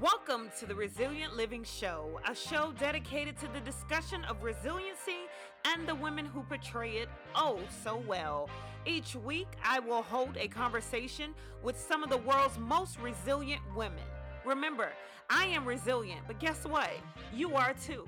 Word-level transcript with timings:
Welcome 0.00 0.50
to 0.58 0.66
the 0.66 0.74
Resilient 0.74 1.38
Living 1.38 1.64
Show, 1.64 2.20
a 2.28 2.34
show 2.34 2.74
dedicated 2.78 3.38
to 3.38 3.48
the 3.54 3.60
discussion 3.60 4.24
of 4.24 4.42
resiliency 4.42 5.24
and 5.64 5.88
the 5.88 5.94
women 5.94 6.26
who 6.26 6.42
portray 6.42 6.98
it 6.98 7.08
oh 7.34 7.60
so 7.82 8.02
well. 8.06 8.50
Each 8.84 9.16
week, 9.16 9.46
I 9.64 9.78
will 9.78 10.02
hold 10.02 10.36
a 10.36 10.48
conversation 10.48 11.34
with 11.62 11.80
some 11.80 12.02
of 12.02 12.10
the 12.10 12.18
world's 12.18 12.58
most 12.58 12.98
resilient 13.00 13.62
women. 13.74 14.04
Remember, 14.44 14.92
I 15.30 15.46
am 15.46 15.64
resilient, 15.64 16.20
but 16.26 16.40
guess 16.40 16.66
what? 16.66 16.90
You 17.32 17.54
are 17.54 17.72
too. 17.72 18.04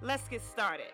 Let's 0.00 0.26
get 0.26 0.42
started. 0.42 0.90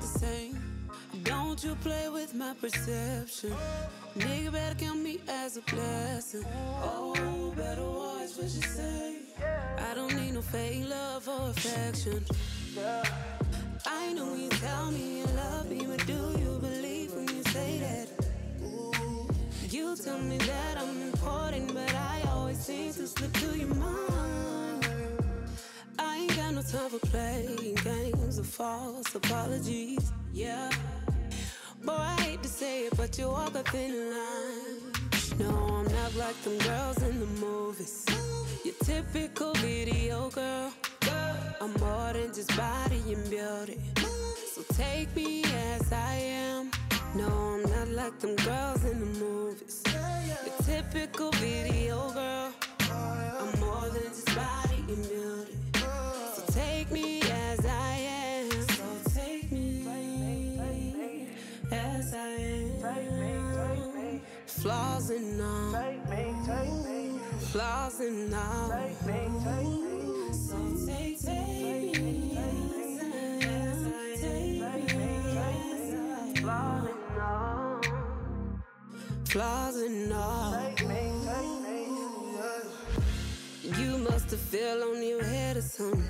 The 0.00 0.06
same. 0.06 0.58
Don't 1.24 1.62
you 1.62 1.74
play 1.76 2.08
with 2.08 2.34
my 2.34 2.54
perception. 2.60 3.52
Nigga 4.16 4.52
better 4.52 4.74
count 4.74 5.00
me 5.00 5.20
as 5.28 5.56
a 5.56 5.62
blessing. 5.62 6.44
Oh, 6.82 7.52
better 7.56 7.84
watch 7.84 8.30
what 8.36 8.50
you 8.56 8.62
say. 8.62 9.16
I 9.78 9.94
don't 9.94 10.14
need 10.16 10.32
no 10.34 10.42
fake 10.42 10.88
love 10.88 11.28
or 11.28 11.50
affection. 11.50 12.24
I 13.86 14.12
know 14.12 14.34
you 14.34 14.48
tell 14.48 14.90
me 14.90 15.20
you 15.20 15.26
love 15.36 15.68
me, 15.68 15.86
but 15.86 16.06
do 16.06 16.20
you 16.38 16.58
believe 16.60 17.12
when 17.12 17.28
you 17.28 17.42
say 17.44 17.78
that? 17.78 18.08
You 19.70 19.96
tell 19.96 20.18
me 20.18 20.38
that 20.38 20.78
I'm 20.78 21.02
important, 21.02 21.74
but 21.74 21.94
I 21.94 22.22
always 22.32 22.58
seem 22.58 22.92
to 22.94 23.06
slip 23.06 23.32
through 23.34 23.58
your 23.58 23.74
mind. 23.74 24.59
Ain't 26.20 26.36
got 26.36 26.54
no 26.54 26.62
time 26.62 26.90
for 26.90 26.98
playing 27.06 27.74
games 27.76 28.38
or 28.38 28.44
false 28.44 29.14
apologies. 29.14 30.12
Yeah. 30.32 30.70
Boy, 31.82 31.92
I 31.92 32.20
hate 32.20 32.42
to 32.42 32.48
say 32.48 32.86
it, 32.86 32.96
but 32.96 33.16
you 33.18 33.28
walk 33.28 33.54
a 33.54 33.62
thin 33.62 33.94
line. 34.12 34.92
No, 35.38 35.50
I'm 35.78 35.88
not 35.98 36.14
like 36.16 36.38
them 36.42 36.58
girls 36.58 37.02
in 37.02 37.20
the 37.20 37.30
movies. 37.46 38.04
Your 38.64 38.74
typical 38.84 39.54
video 39.54 40.28
girl. 40.28 40.72
I'm 41.62 41.72
more 41.80 42.12
than 42.12 42.34
just 42.34 42.54
body 42.54 43.00
and 43.14 43.30
beauty. 43.30 43.80
So 44.54 44.62
take 44.74 45.14
me 45.16 45.42
as 45.44 45.90
I 45.90 46.14
am. 46.16 46.70
No, 47.14 47.28
I'm 47.28 47.62
not 47.70 47.88
like 47.88 48.18
them 48.18 48.36
girls 48.36 48.84
in 48.84 49.00
the 49.00 49.24
movies. 49.24 49.82
Your 50.44 50.56
typical 50.64 51.30
video 51.32 52.10
girl. 52.10 52.52
Flaws 67.52 67.98
and 67.98 68.32
all. 68.32 68.70
Flaws 79.24 79.76
and 79.76 80.12
all. 80.12 80.60
You 83.64 83.98
must 83.98 84.30
have 84.30 84.38
fell 84.38 84.84
on 84.84 85.02
your 85.02 85.24
head 85.24 85.56
or 85.56 85.62
something. 85.62 86.04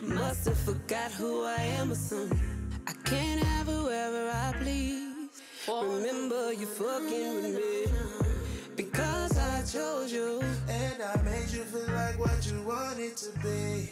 Must 0.00 0.44
have 0.44 0.58
forgot 0.58 1.10
who 1.10 1.44
I 1.44 1.60
am 1.80 1.90
or 1.90 1.96
something. 1.96 2.40
I 2.86 2.92
can't 3.02 3.42
have 3.42 3.66
whoever 3.66 4.30
I 4.30 4.54
please. 4.62 5.28
Remember 5.66 6.52
you 6.52 6.66
fucking 6.66 7.34
with 7.34 7.56
me. 7.56 7.92
Because 8.76 9.38
I 9.38 9.62
chose 9.62 10.12
you. 10.12 10.40
You 11.54 11.62
feel 11.62 11.94
like 11.94 12.18
what 12.18 12.46
you 12.50 12.60
want 12.62 12.98
it 12.98 13.16
to 13.18 13.30
be. 13.38 13.88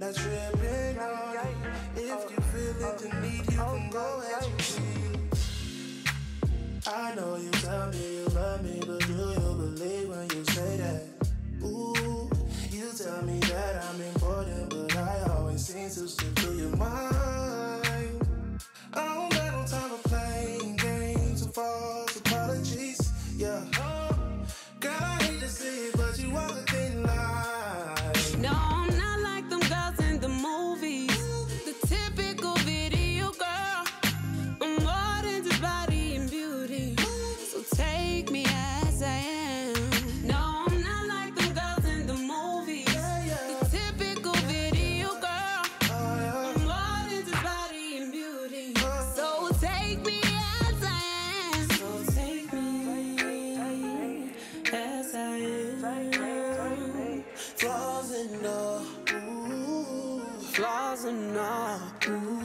Not 0.00 0.14
tripping 0.14 0.98
on 0.98 1.36
it. 1.36 1.56
If 1.96 2.30
you 2.30 2.40
feel 2.40 2.88
it, 2.88 2.98
then 2.98 3.20
need 3.20 3.52
you 3.52 3.58
can 3.58 3.90
go 3.90 4.22
as 4.38 4.46
you 4.46 4.54
please. 4.56 4.87
All. 61.06 61.80
Ooh, 62.08 62.37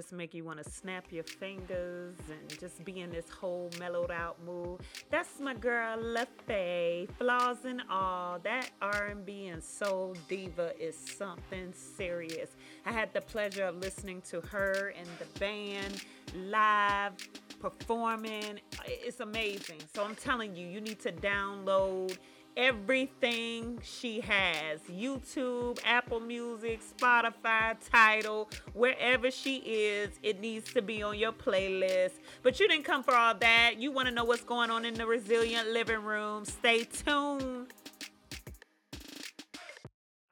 just 0.00 0.14
make 0.14 0.32
you 0.32 0.44
want 0.44 0.64
to 0.64 0.70
snap 0.70 1.04
your 1.10 1.24
fingers 1.24 2.16
and 2.30 2.58
just 2.58 2.82
be 2.86 3.00
in 3.00 3.10
this 3.10 3.28
whole 3.28 3.68
mellowed 3.78 4.10
out 4.10 4.42
mood. 4.46 4.80
That's 5.10 5.38
my 5.40 5.52
girl 5.52 5.98
LaFay, 5.98 7.06
flaws 7.18 7.66
and 7.66 7.82
all. 7.90 8.38
That 8.38 8.70
R&B 8.80 9.48
and 9.48 9.62
soul 9.62 10.16
diva 10.26 10.72
is 10.80 10.96
something 10.96 11.74
serious. 11.74 12.56
I 12.86 12.92
had 12.92 13.12
the 13.12 13.20
pleasure 13.20 13.64
of 13.64 13.76
listening 13.76 14.22
to 14.30 14.40
her 14.40 14.94
and 14.96 15.06
the 15.18 15.38
band 15.38 16.02
live 16.48 17.12
performing. 17.60 18.58
It's 18.86 19.20
amazing. 19.20 19.82
So 19.94 20.02
I'm 20.02 20.14
telling 20.14 20.56
you, 20.56 20.66
you 20.66 20.80
need 20.80 21.00
to 21.00 21.12
download 21.12 22.16
everything 22.56 23.78
she 23.82 24.20
has 24.20 24.80
YouTube, 24.82 25.78
Apple 25.84 26.20
Music, 26.20 26.80
Spotify, 26.82 27.76
Tidal, 27.90 28.48
wherever 28.72 29.30
she 29.30 29.56
is, 29.58 30.10
it 30.22 30.40
needs 30.40 30.72
to 30.74 30.82
be 30.82 31.02
on 31.02 31.18
your 31.18 31.32
playlist. 31.32 32.12
But 32.42 32.60
you 32.60 32.68
didn't 32.68 32.84
come 32.84 33.02
for 33.02 33.14
all 33.14 33.34
that. 33.36 33.74
You 33.78 33.92
want 33.92 34.08
to 34.08 34.14
know 34.14 34.24
what's 34.24 34.44
going 34.44 34.70
on 34.70 34.84
in 34.84 34.94
the 34.94 35.06
resilient 35.06 35.68
living 35.68 36.02
room. 36.02 36.44
Stay 36.44 36.84
tuned. 36.84 37.72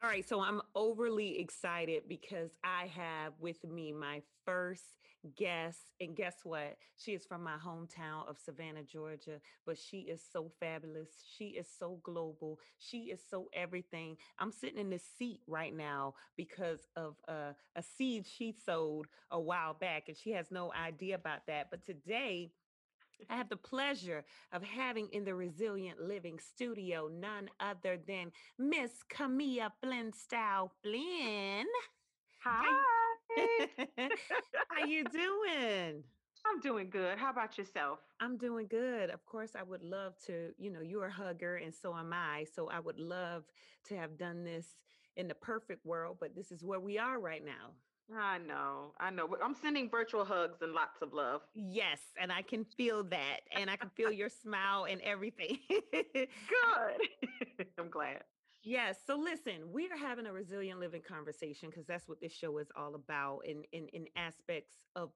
All 0.00 0.09
right, 0.09 0.26
so 0.29 0.41
I'm 0.41 0.62
overly 0.76 1.41
excited 1.41 2.05
because 2.09 2.50
I 2.62 2.87
have 2.94 3.32
with 3.41 3.64
me 3.64 3.93
my 3.93 4.23
first 4.44 4.85
guest. 5.37 5.93
And 6.00 6.17
guess 6.17 6.37
what? 6.44 6.76
She 6.97 7.12
is 7.12 7.25
from 7.25 7.43
my 7.43 7.56
hometown 7.56 8.29
of 8.29 8.38
Savannah, 8.38 8.82
Georgia, 8.82 9.41
but 9.67 9.79
she 9.79 9.99
is 10.00 10.23
so 10.32 10.50
fabulous. 10.61 11.09
She 11.37 11.49
is 11.49 11.67
so 11.79 12.00
global. 12.03 12.59
She 12.79 13.05
is 13.05 13.20
so 13.31 13.49
everything. 13.53 14.17
I'm 14.38 14.53
sitting 14.53 14.79
in 14.79 14.91
this 14.91 15.05
seat 15.19 15.41
right 15.47 15.75
now 15.75 16.15
because 16.37 16.87
of 16.97 17.17
uh, 17.29 17.53
a 17.76 17.82
seed 17.82 18.26
she 18.26 18.55
sowed 18.65 19.06
a 19.31 19.41
while 19.41 19.75
back, 19.75 20.05
and 20.09 20.17
she 20.17 20.31
has 20.32 20.50
no 20.50 20.73
idea 20.73 21.15
about 21.15 21.47
that. 21.47 21.69
But 21.71 21.85
today, 21.85 22.50
I 23.29 23.37
have 23.37 23.49
the 23.49 23.56
pleasure 23.56 24.25
of 24.53 24.62
having 24.62 25.09
in 25.12 25.25
the 25.25 25.35
Resilient 25.35 26.00
Living 26.00 26.38
studio 26.38 27.09
none 27.12 27.50
other 27.59 27.99
than 28.06 28.31
Miss 28.59 28.93
Camilla 29.09 29.73
FlynnStyle 29.82 30.71
Flynn. 30.82 31.67
Hi. 32.44 32.98
How 34.70 34.84
you 34.86 35.04
doing? 35.04 36.02
I'm 36.46 36.60
doing 36.60 36.88
good. 36.90 37.19
How 37.19 37.30
about 37.30 37.58
yourself? 37.58 37.98
I'm 38.20 38.36
doing 38.36 38.66
good. 38.69 39.10
Of 39.10 39.25
course, 39.26 39.50
I 39.58 39.62
would 39.62 39.82
love 39.82 40.14
to, 40.26 40.50
you 40.58 40.70
know, 40.70 40.80
you're 40.80 41.06
a 41.06 41.12
hugger 41.12 41.56
and 41.56 41.75
so 41.75 41.94
am 41.94 42.12
I. 42.12 42.46
So 42.54 42.69
I 42.69 42.80
would 42.80 42.98
love 42.98 43.44
to 43.88 43.96
have 43.96 44.16
done 44.19 44.44
this 44.44 44.66
in 45.16 45.28
the 45.28 45.34
perfect 45.34 45.84
world, 45.84 46.19
but 46.20 46.34
this 46.34 46.50
is 46.52 46.64
where 46.64 46.80
we 46.80 46.98
are 46.98 47.19
right 47.20 47.44
now. 47.44 47.72
I 48.16 48.38
know, 48.38 48.94
I 48.98 49.10
know. 49.10 49.28
I'm 49.44 49.54
sending 49.54 49.90
virtual 49.90 50.25
hugs 50.25 50.62
and 50.62 50.72
lots 50.72 51.02
of 51.02 51.12
love. 51.12 51.42
Yes, 51.54 51.98
and 52.19 52.32
I 52.32 52.40
can 52.40 52.64
feel 52.64 53.04
that. 53.04 53.40
And 53.54 53.69
I 53.69 53.76
can 53.76 53.90
feel 53.90 54.10
your 54.10 54.30
smile 54.30 54.86
and 54.88 55.02
everything. 55.02 55.58
Good. 55.92 57.66
I'm 57.78 57.90
glad. 57.90 58.22
Yes. 58.62 58.99
So 59.06 59.16
listen, 59.16 59.72
we 59.72 59.87
are 59.88 59.96
having 59.96 60.26
a 60.26 60.32
resilient 60.32 60.81
living 60.81 61.02
conversation 61.02 61.70
because 61.70 61.87
that's 61.87 62.08
what 62.08 62.20
this 62.20 62.32
show 62.32 62.58
is 62.58 62.69
all 62.76 62.94
about 62.94 63.40
in, 63.46 63.62
in 63.72 63.88
in 63.88 64.06
aspects 64.16 64.75
of 64.96 65.10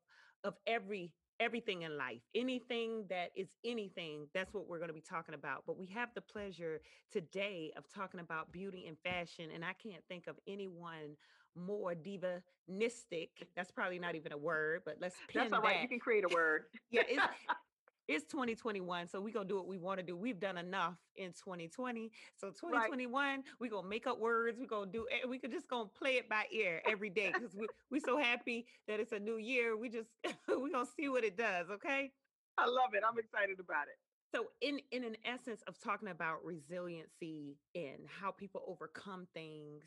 of 0.44 0.54
every 0.66 1.12
everything 1.40 1.82
in 1.82 1.98
life. 1.98 2.22
Anything 2.34 3.04
that 3.10 3.30
is 3.36 3.48
anything, 3.64 4.28
that's 4.32 4.54
what 4.54 4.68
we're 4.68 4.78
going 4.78 4.88
to 4.88 4.94
be 4.94 5.00
talking 5.00 5.34
about. 5.34 5.64
But 5.66 5.76
we 5.76 5.86
have 5.88 6.10
the 6.14 6.20
pleasure 6.20 6.80
today 7.10 7.72
of 7.76 7.88
talking 7.92 8.20
about 8.20 8.52
beauty 8.52 8.86
and 8.86 8.96
fashion. 9.00 9.50
And 9.52 9.64
I 9.64 9.72
can't 9.72 10.04
think 10.08 10.28
of 10.28 10.36
anyone 10.46 11.16
more 11.56 11.94
divanistic. 11.94 13.30
That's 13.56 13.72
probably 13.72 13.98
not 13.98 14.14
even 14.14 14.32
a 14.32 14.38
word, 14.38 14.82
but 14.84 14.98
let's 15.00 15.16
pin 15.28 15.42
That's 15.42 15.52
all 15.52 15.62
right. 15.62 15.74
that. 15.76 15.82
You 15.82 15.88
can 15.88 15.98
create 15.98 16.24
a 16.24 16.32
word. 16.32 16.64
Yeah, 16.90 17.02
it's 17.08 17.22
it's 18.14 18.24
2021, 18.26 19.08
so 19.08 19.20
we're 19.20 19.32
gonna 19.32 19.48
do 19.48 19.56
what 19.56 19.66
we 19.66 19.78
want 19.78 19.98
to 19.98 20.02
do. 20.04 20.16
We've 20.16 20.38
done 20.38 20.58
enough 20.58 20.96
in 21.16 21.32
2020. 21.32 22.10
So 22.36 22.48
right. 22.48 22.56
2021, 22.56 23.44
we're 23.58 23.70
gonna 23.70 23.88
make 23.88 24.06
up 24.06 24.18
words, 24.18 24.58
we're 24.58 24.66
gonna 24.66 24.90
do 24.90 25.06
it, 25.10 25.28
we 25.28 25.38
could 25.38 25.50
just 25.50 25.68
gonna 25.68 25.88
play 25.88 26.16
it 26.16 26.28
by 26.28 26.44
ear 26.52 26.82
every 26.88 27.10
day 27.10 27.32
because 27.32 27.54
we 27.54 27.66
we 27.90 28.00
so 28.00 28.18
happy 28.18 28.66
that 28.88 29.00
it's 29.00 29.12
a 29.12 29.18
new 29.18 29.36
year. 29.36 29.76
We 29.76 29.88
just 29.88 30.10
we're 30.48 30.70
gonna 30.70 30.86
see 30.96 31.08
what 31.08 31.24
it 31.24 31.36
does, 31.36 31.70
okay? 31.70 32.12
I 32.58 32.66
love 32.66 32.94
it. 32.94 33.02
I'm 33.08 33.18
excited 33.18 33.58
about 33.60 33.88
it. 33.88 33.98
So 34.34 34.46
in 34.60 34.80
in 34.90 35.04
an 35.04 35.16
essence 35.24 35.62
of 35.66 35.78
talking 35.78 36.08
about 36.08 36.44
resiliency 36.44 37.58
and 37.74 38.06
how 38.06 38.30
people 38.30 38.62
overcome 38.66 39.26
things, 39.34 39.84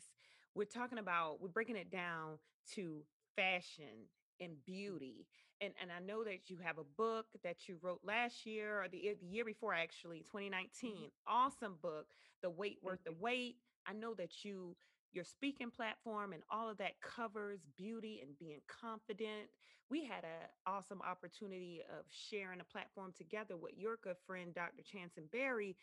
we're 0.54 0.64
talking 0.64 0.98
about 0.98 1.40
we're 1.40 1.48
breaking 1.48 1.76
it 1.76 1.90
down 1.90 2.38
to 2.74 3.02
fashion 3.36 4.08
and 4.40 4.52
mm. 4.52 4.64
beauty. 4.64 5.26
And 5.60 5.72
and 5.80 5.90
I 5.90 6.00
know 6.00 6.22
that 6.24 6.50
you 6.50 6.58
have 6.62 6.78
a 6.78 6.84
book 6.84 7.26
that 7.42 7.68
you 7.68 7.78
wrote 7.82 8.00
last 8.04 8.44
year 8.46 8.82
or 8.82 8.88
the, 8.88 8.98
year- 8.98 9.14
the 9.20 9.26
year 9.26 9.44
before 9.44 9.74
actually, 9.74 10.18
Mhm. 10.20 10.26
2019. 10.30 11.10
Awesome 11.26 11.76
book, 11.76 12.14
The 12.42 12.50
Weight 12.50 12.78
Worth 12.82 13.02
the. 13.04 13.12
Wait. 13.12 13.56
I 13.86 13.92
know 13.92 14.14
that 14.14 14.44
you 14.44 14.76
your 15.12 15.24
speaking 15.24 15.70
platform 15.70 16.32
and 16.34 16.42
all 16.50 16.68
of 16.68 16.76
that 16.76 17.00
covers 17.00 17.60
beauty 17.76 18.20
and 18.20 18.36
being 18.38 18.60
confident. 18.66 19.48
We 19.88 20.04
had 20.04 20.24
an 20.24 20.48
awesome 20.66 21.00
opportunity 21.00 21.82
of 21.88 22.04
sharing 22.10 22.60
a 22.60 22.64
platform 22.64 23.12
together 23.16 23.56
with 23.56 23.72
your 23.78 23.96
good 23.96 24.18
friend 24.26 24.52
Dr. 24.52 24.82
Chanson 24.82 25.24
Berry 25.32 25.74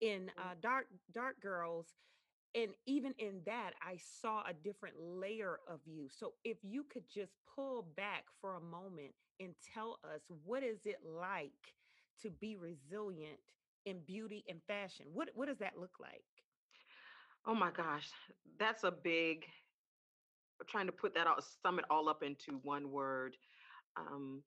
in 0.00 0.30
uh, 0.38 0.54
Dark 0.60 0.86
Dark 1.12 1.40
Girls 1.40 1.94
and 2.54 2.72
even 2.86 3.12
in 3.18 3.40
that 3.44 3.72
i 3.82 3.96
saw 3.96 4.42
a 4.48 4.52
different 4.52 4.96
layer 4.98 5.58
of 5.68 5.80
you 5.86 6.08
so 6.10 6.32
if 6.44 6.58
you 6.62 6.84
could 6.84 7.08
just 7.08 7.34
pull 7.54 7.82
back 7.96 8.24
for 8.40 8.54
a 8.54 8.60
moment 8.60 9.12
and 9.40 9.54
tell 9.74 9.98
us 10.04 10.22
what 10.44 10.62
is 10.62 10.86
it 10.86 10.98
like 11.04 11.74
to 12.20 12.30
be 12.30 12.56
resilient 12.56 13.38
in 13.84 14.00
beauty 14.06 14.44
and 14.48 14.60
fashion 14.66 15.06
what 15.12 15.28
what 15.34 15.46
does 15.48 15.58
that 15.58 15.78
look 15.78 15.96
like 16.00 16.24
Oh 17.46 17.54
my 17.54 17.70
gosh, 17.70 18.10
that's 18.58 18.84
a 18.84 18.90
big. 18.90 19.46
I'm 20.60 20.66
Trying 20.66 20.86
to 20.86 20.92
put 20.92 21.14
that 21.14 21.26
out, 21.26 21.42
sum 21.44 21.78
it 21.78 21.84
all 21.90 22.08
up 22.08 22.22
into 22.22 22.58
one 22.62 22.90
word. 22.90 23.36
Um, 23.96 24.42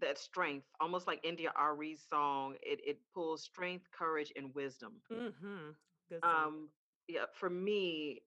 that 0.00 0.18
strength, 0.18 0.66
almost 0.80 1.06
like 1.06 1.20
India 1.24 1.52
Arie's 1.58 2.02
song. 2.08 2.56
It 2.62 2.80
it 2.84 2.98
pulls 3.12 3.42
strength, 3.42 3.90
courage, 3.90 4.32
and 4.36 4.54
wisdom. 4.54 5.02
mm-hmm 5.12 5.70
good 6.22 6.24
Um, 6.28 6.70
yeah, 7.08 7.26
for 7.34 7.50
me, 7.50 8.22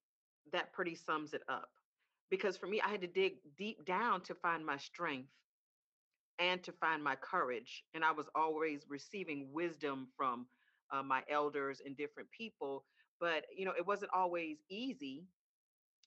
that 0.51 0.73
pretty 0.73 0.95
sums 0.95 1.33
it 1.33 1.43
up. 1.49 1.69
Because 2.29 2.57
for 2.57 2.67
me, 2.67 2.81
I 2.81 2.89
had 2.89 3.01
to 3.01 3.07
dig 3.07 3.35
deep 3.57 3.85
down 3.85 4.21
to 4.23 4.35
find 4.35 4.65
my 4.65 4.77
strength 4.77 5.29
and 6.39 6.63
to 6.63 6.71
find 6.73 7.03
my 7.03 7.15
courage. 7.15 7.83
And 7.93 8.03
I 8.03 8.11
was 8.11 8.27
always 8.35 8.85
receiving 8.89 9.51
wisdom 9.53 10.07
from 10.17 10.47
uh, 10.91 11.03
my 11.03 11.23
elders 11.29 11.81
and 11.85 11.97
different 11.97 12.29
people. 12.31 12.85
But, 13.19 13.45
you 13.55 13.65
know, 13.65 13.73
it 13.77 13.85
wasn't 13.87 14.11
always 14.13 14.57
easy. 14.69 15.27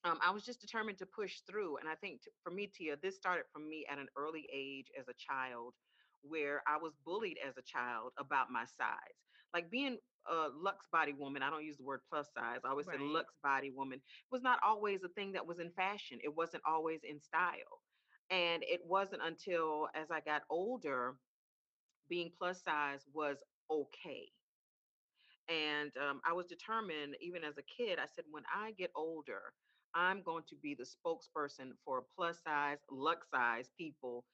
Um, 0.05 0.19
I 0.25 0.31
was 0.31 0.45
just 0.45 0.61
determined 0.61 0.99
to 0.99 1.07
push 1.07 1.41
through. 1.51 1.79
And 1.79 1.89
I 1.89 1.95
think 1.97 2.23
t- 2.23 2.31
for 2.43 2.51
me, 2.51 2.67
Tia, 2.69 2.97
this 3.03 3.17
started 3.17 3.45
from 3.53 3.69
me 3.69 3.87
at 3.91 3.99
an 3.99 4.09
early 4.17 4.49
age 4.53 4.89
as 4.99 5.09
a 5.09 5.15
child, 5.19 5.75
where 6.23 6.63
I 6.67 6.79
was 6.79 6.95
bullied 7.05 7.39
as 7.47 7.57
a 7.59 7.63
child 7.63 8.13
about 8.19 8.51
my 8.51 8.65
size. 8.65 9.19
Like 9.55 9.71
being 9.71 9.99
a 10.29 10.49
Lux 10.55 10.87
body 10.93 11.13
woman, 11.13 11.43
I 11.43 11.51
don't 11.51 11.65
use 11.65 11.77
the 11.77 11.85
word 11.85 12.01
plus 12.11 12.29
size, 12.37 12.61
I 12.65 12.71
always 12.71 12.87
say 12.87 12.93
right 12.93 13.01
Lux 13.01 13.35
body 13.43 13.71
woman, 13.71 14.01
was 14.31 14.43
not 14.43 14.59
always 14.65 15.03
a 15.05 15.09
thing 15.09 15.33
that 15.33 15.47
was 15.47 15.59
in 15.59 15.71
fashion. 15.71 16.19
It 16.23 16.35
wasn't 16.37 16.63
always 16.67 17.01
in 17.09 17.21
style. 17.21 17.81
And 18.31 18.63
it 18.65 18.81
wasn't 18.87 19.23
until 19.25 19.89
as 19.95 20.11
I 20.11 20.21
got 20.21 20.43
older, 20.51 21.15
being 22.09 22.31
plus 22.39 22.63
size 22.63 23.01
was 23.13 23.39
okay. 23.71 24.29
And 25.49 25.91
um, 25.97 26.21
I 26.29 26.33
was 26.33 26.47
determined, 26.47 27.17
even 27.21 27.43
as 27.43 27.55
a 27.59 27.63
kid, 27.63 27.99
I 27.99 28.07
said, 28.15 28.25
when 28.31 28.45
I 28.55 28.73
get 28.73 28.91
older, 28.95 29.41
I'm 29.95 30.23
going 30.23 30.45
to 30.49 30.57
be 30.63 30.77
the 30.77 30.85
spokesperson 30.87 31.71
for 31.85 32.05
plus 32.17 32.39
size, 32.47 32.79
lux 32.91 33.27
size 33.31 33.69
people 33.77 34.25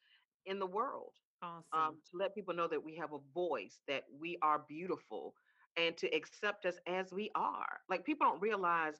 in 0.44 0.59
the 0.59 0.67
world 0.67 1.12
awesome 1.43 1.65
um, 1.73 1.97
to 2.11 2.17
let 2.19 2.35
people 2.35 2.55
know 2.55 2.69
that 2.69 2.83
we 2.83 2.97
have 2.97 3.12
a 3.12 3.19
voice, 3.35 3.81
that 3.88 4.05
we 4.21 4.38
are 4.43 4.65
beautiful, 4.69 5.35
and 5.76 5.96
to 5.99 6.06
accept 6.14 6.67
us 6.67 6.76
as 6.87 7.12
we 7.12 7.31
are. 7.34 7.81
Like 7.88 8.05
people 8.05 8.26
don't 8.26 8.40
realize 8.40 8.94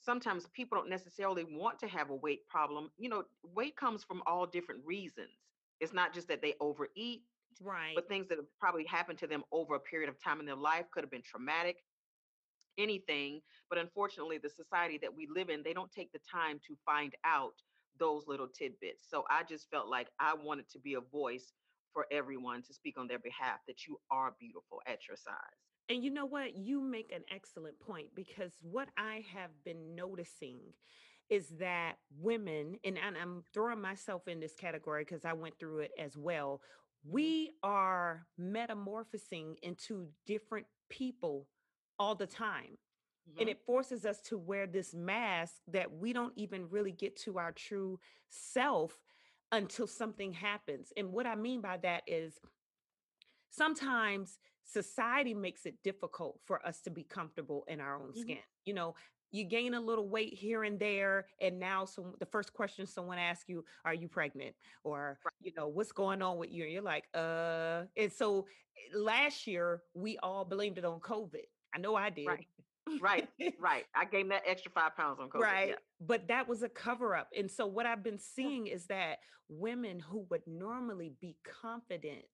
sometimes 0.00 0.46
people 0.52 0.78
don't 0.78 0.90
necessarily 0.90 1.44
want 1.44 1.78
to 1.80 1.88
have 1.88 2.10
a 2.10 2.14
weight 2.14 2.46
problem. 2.48 2.90
You 2.98 3.08
know, 3.08 3.24
weight 3.54 3.76
comes 3.76 4.04
from 4.04 4.22
all 4.26 4.46
different 4.46 4.82
reasons. 4.84 5.30
It's 5.80 5.92
not 5.92 6.14
just 6.14 6.28
that 6.28 6.42
they 6.42 6.54
overeat, 6.60 7.22
right 7.62 7.94
but 7.94 8.08
things 8.08 8.28
that 8.28 8.38
have 8.38 8.46
probably 8.58 8.84
happened 8.84 9.18
to 9.18 9.26
them 9.26 9.44
over 9.52 9.74
a 9.74 9.80
period 9.80 10.08
of 10.08 10.22
time 10.22 10.40
in 10.40 10.46
their 10.46 10.56
life 10.56 10.86
could 10.92 11.04
have 11.04 11.10
been 11.10 11.22
traumatic, 11.22 11.84
anything. 12.78 13.40
But 13.70 13.78
unfortunately, 13.78 14.38
the 14.38 14.50
society 14.50 14.98
that 15.02 15.14
we 15.14 15.28
live 15.34 15.50
in, 15.50 15.62
they 15.62 15.72
don't 15.72 15.92
take 15.92 16.12
the 16.12 16.20
time 16.30 16.60
to 16.66 16.76
find 16.84 17.14
out 17.24 17.54
those 17.98 18.26
little 18.26 18.48
tidbits. 18.48 19.04
So 19.08 19.24
I 19.30 19.42
just 19.44 19.70
felt 19.70 19.88
like 19.88 20.08
I 20.18 20.34
wanted 20.34 20.68
to 20.70 20.78
be 20.78 20.94
a 20.94 21.00
voice 21.00 21.52
for 21.92 22.06
everyone 22.10 22.62
to 22.62 22.74
speak 22.74 22.98
on 22.98 23.06
their 23.06 23.20
behalf 23.20 23.60
that 23.68 23.86
you 23.86 23.98
are 24.10 24.34
beautiful 24.40 24.80
at 24.86 25.06
your 25.08 25.16
size. 25.16 25.73
And 25.88 26.02
you 26.02 26.10
know 26.10 26.26
what? 26.26 26.56
You 26.56 26.80
make 26.80 27.12
an 27.12 27.24
excellent 27.30 27.78
point 27.78 28.08
because 28.14 28.52
what 28.62 28.88
I 28.96 29.24
have 29.34 29.50
been 29.64 29.94
noticing 29.94 30.60
is 31.28 31.48
that 31.60 31.94
women, 32.18 32.76
and, 32.84 32.98
and 32.98 33.16
I'm 33.16 33.42
throwing 33.52 33.80
myself 33.80 34.28
in 34.28 34.40
this 34.40 34.54
category 34.54 35.04
because 35.04 35.24
I 35.24 35.32
went 35.34 35.58
through 35.58 35.80
it 35.80 35.90
as 35.98 36.16
well, 36.16 36.60
Mhm, 37.04 37.34
we 37.42 37.52
are 37.62 38.26
metamorphosing 38.38 39.56
into 39.62 40.08
different 40.26 40.66
people 40.88 41.48
all 41.98 42.14
the 42.14 42.26
time. 42.26 42.78
And 43.38 43.48
mhm, 43.48 43.50
it 43.50 43.60
forces 43.66 44.04
us 44.06 44.20
to 44.22 44.38
wear 44.38 44.66
this 44.66 44.94
mask 44.94 45.54
that 45.68 45.92
we 45.92 46.12
don't 46.12 46.32
even 46.36 46.68
really 46.70 46.92
get 46.92 47.16
to 47.22 47.38
our 47.38 47.52
true 47.52 47.98
self 48.30 48.98
until 49.52 49.86
something 49.86 50.32
happens. 50.32 50.92
And 50.96 51.12
what 51.12 51.26
I 51.26 51.34
mean 51.34 51.60
by 51.60 51.78
that 51.78 52.04
is 52.06 52.38
sometimes 53.50 54.38
society 54.64 55.34
makes 55.34 55.66
it 55.66 55.74
difficult 55.82 56.40
for 56.44 56.64
us 56.66 56.80
to 56.82 56.90
be 56.90 57.04
comfortable 57.04 57.64
in 57.68 57.80
our 57.80 57.96
own 57.96 58.12
mhm. 58.12 58.20
skin. 58.20 58.38
You 58.64 58.74
know, 58.74 58.94
you 59.30 59.44
gain 59.44 59.74
a 59.74 59.80
little 59.80 60.08
weight 60.08 60.32
here 60.32 60.62
and 60.62 60.78
there, 60.78 61.26
and 61.40 61.58
now 61.58 61.84
some 61.84 62.14
the 62.20 62.26
first 62.26 62.52
question 62.52 62.86
someone 62.86 63.18
asks 63.18 63.48
you, 63.48 63.64
"Are 63.84 63.94
you 63.94 64.08
pregnant?" 64.08 64.54
or 64.84 65.18
you 65.40 65.52
know, 65.56 65.66
"What's 65.68 65.92
going 65.92 66.22
on 66.22 66.38
with 66.38 66.52
you?" 66.52 66.62
And 66.62 66.72
you're 66.72 66.82
like, 66.82 67.04
"Uh." 67.14 67.84
And 67.96 68.12
so 68.12 68.46
eh, 68.76 68.96
last 68.96 69.46
year 69.46 69.82
we 69.92 70.18
all 70.18 70.44
blamed 70.44 70.78
it 70.78 70.84
on 70.84 71.00
COVID. 71.00 71.46
I 71.74 71.78
know 71.78 71.96
I 71.96 72.10
did. 72.10 72.26
right, 72.28 72.46
right, 73.00 73.28
right. 73.60 73.84
I 73.94 74.04
gained 74.04 74.30
that 74.30 74.42
extra 74.46 74.70
five 74.70 74.96
pounds 74.96 75.18
on 75.20 75.28
COVID. 75.28 75.40
Yeah. 75.40 75.46
Right. 75.46 75.74
But 76.00 76.28
that 76.28 76.46
was 76.48 76.62
a 76.62 76.68
cover 76.68 77.16
up. 77.16 77.28
And 77.36 77.50
so 77.50 77.66
what 77.66 77.86
I've 77.86 78.04
been 78.04 78.20
seeing 78.20 78.68
is 78.68 78.86
that 78.86 79.18
women 79.48 79.98
who 79.98 80.26
would 80.30 80.46
normally 80.46 81.12
be 81.20 81.36
confident 81.60 82.24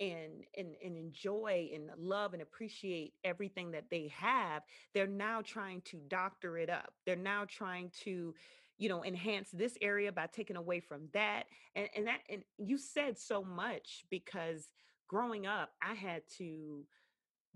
and 0.00 0.44
and 0.56 0.74
and 0.82 0.96
enjoy 0.96 1.70
and 1.74 1.90
love 1.98 2.32
and 2.32 2.42
appreciate 2.42 3.12
everything 3.22 3.70
that 3.72 3.84
they 3.90 4.10
have, 4.16 4.62
they're 4.94 5.06
now 5.06 5.42
trying 5.44 5.82
to 5.82 5.98
doctor 6.08 6.58
it 6.58 6.70
up. 6.70 6.92
They're 7.06 7.16
now 7.16 7.44
trying 7.48 7.90
to 8.04 8.34
you 8.80 8.88
know 8.88 9.04
enhance 9.04 9.50
this 9.52 9.76
area 9.82 10.10
by 10.10 10.26
taking 10.26 10.56
away 10.56 10.80
from 10.80 11.02
that 11.12 11.44
and 11.76 11.88
and 11.94 12.06
that 12.06 12.20
and 12.30 12.42
you 12.56 12.78
said 12.78 13.18
so 13.18 13.44
much 13.44 14.04
because 14.10 14.70
growing 15.06 15.46
up 15.46 15.70
i 15.82 15.92
had 15.92 16.22
to 16.38 16.82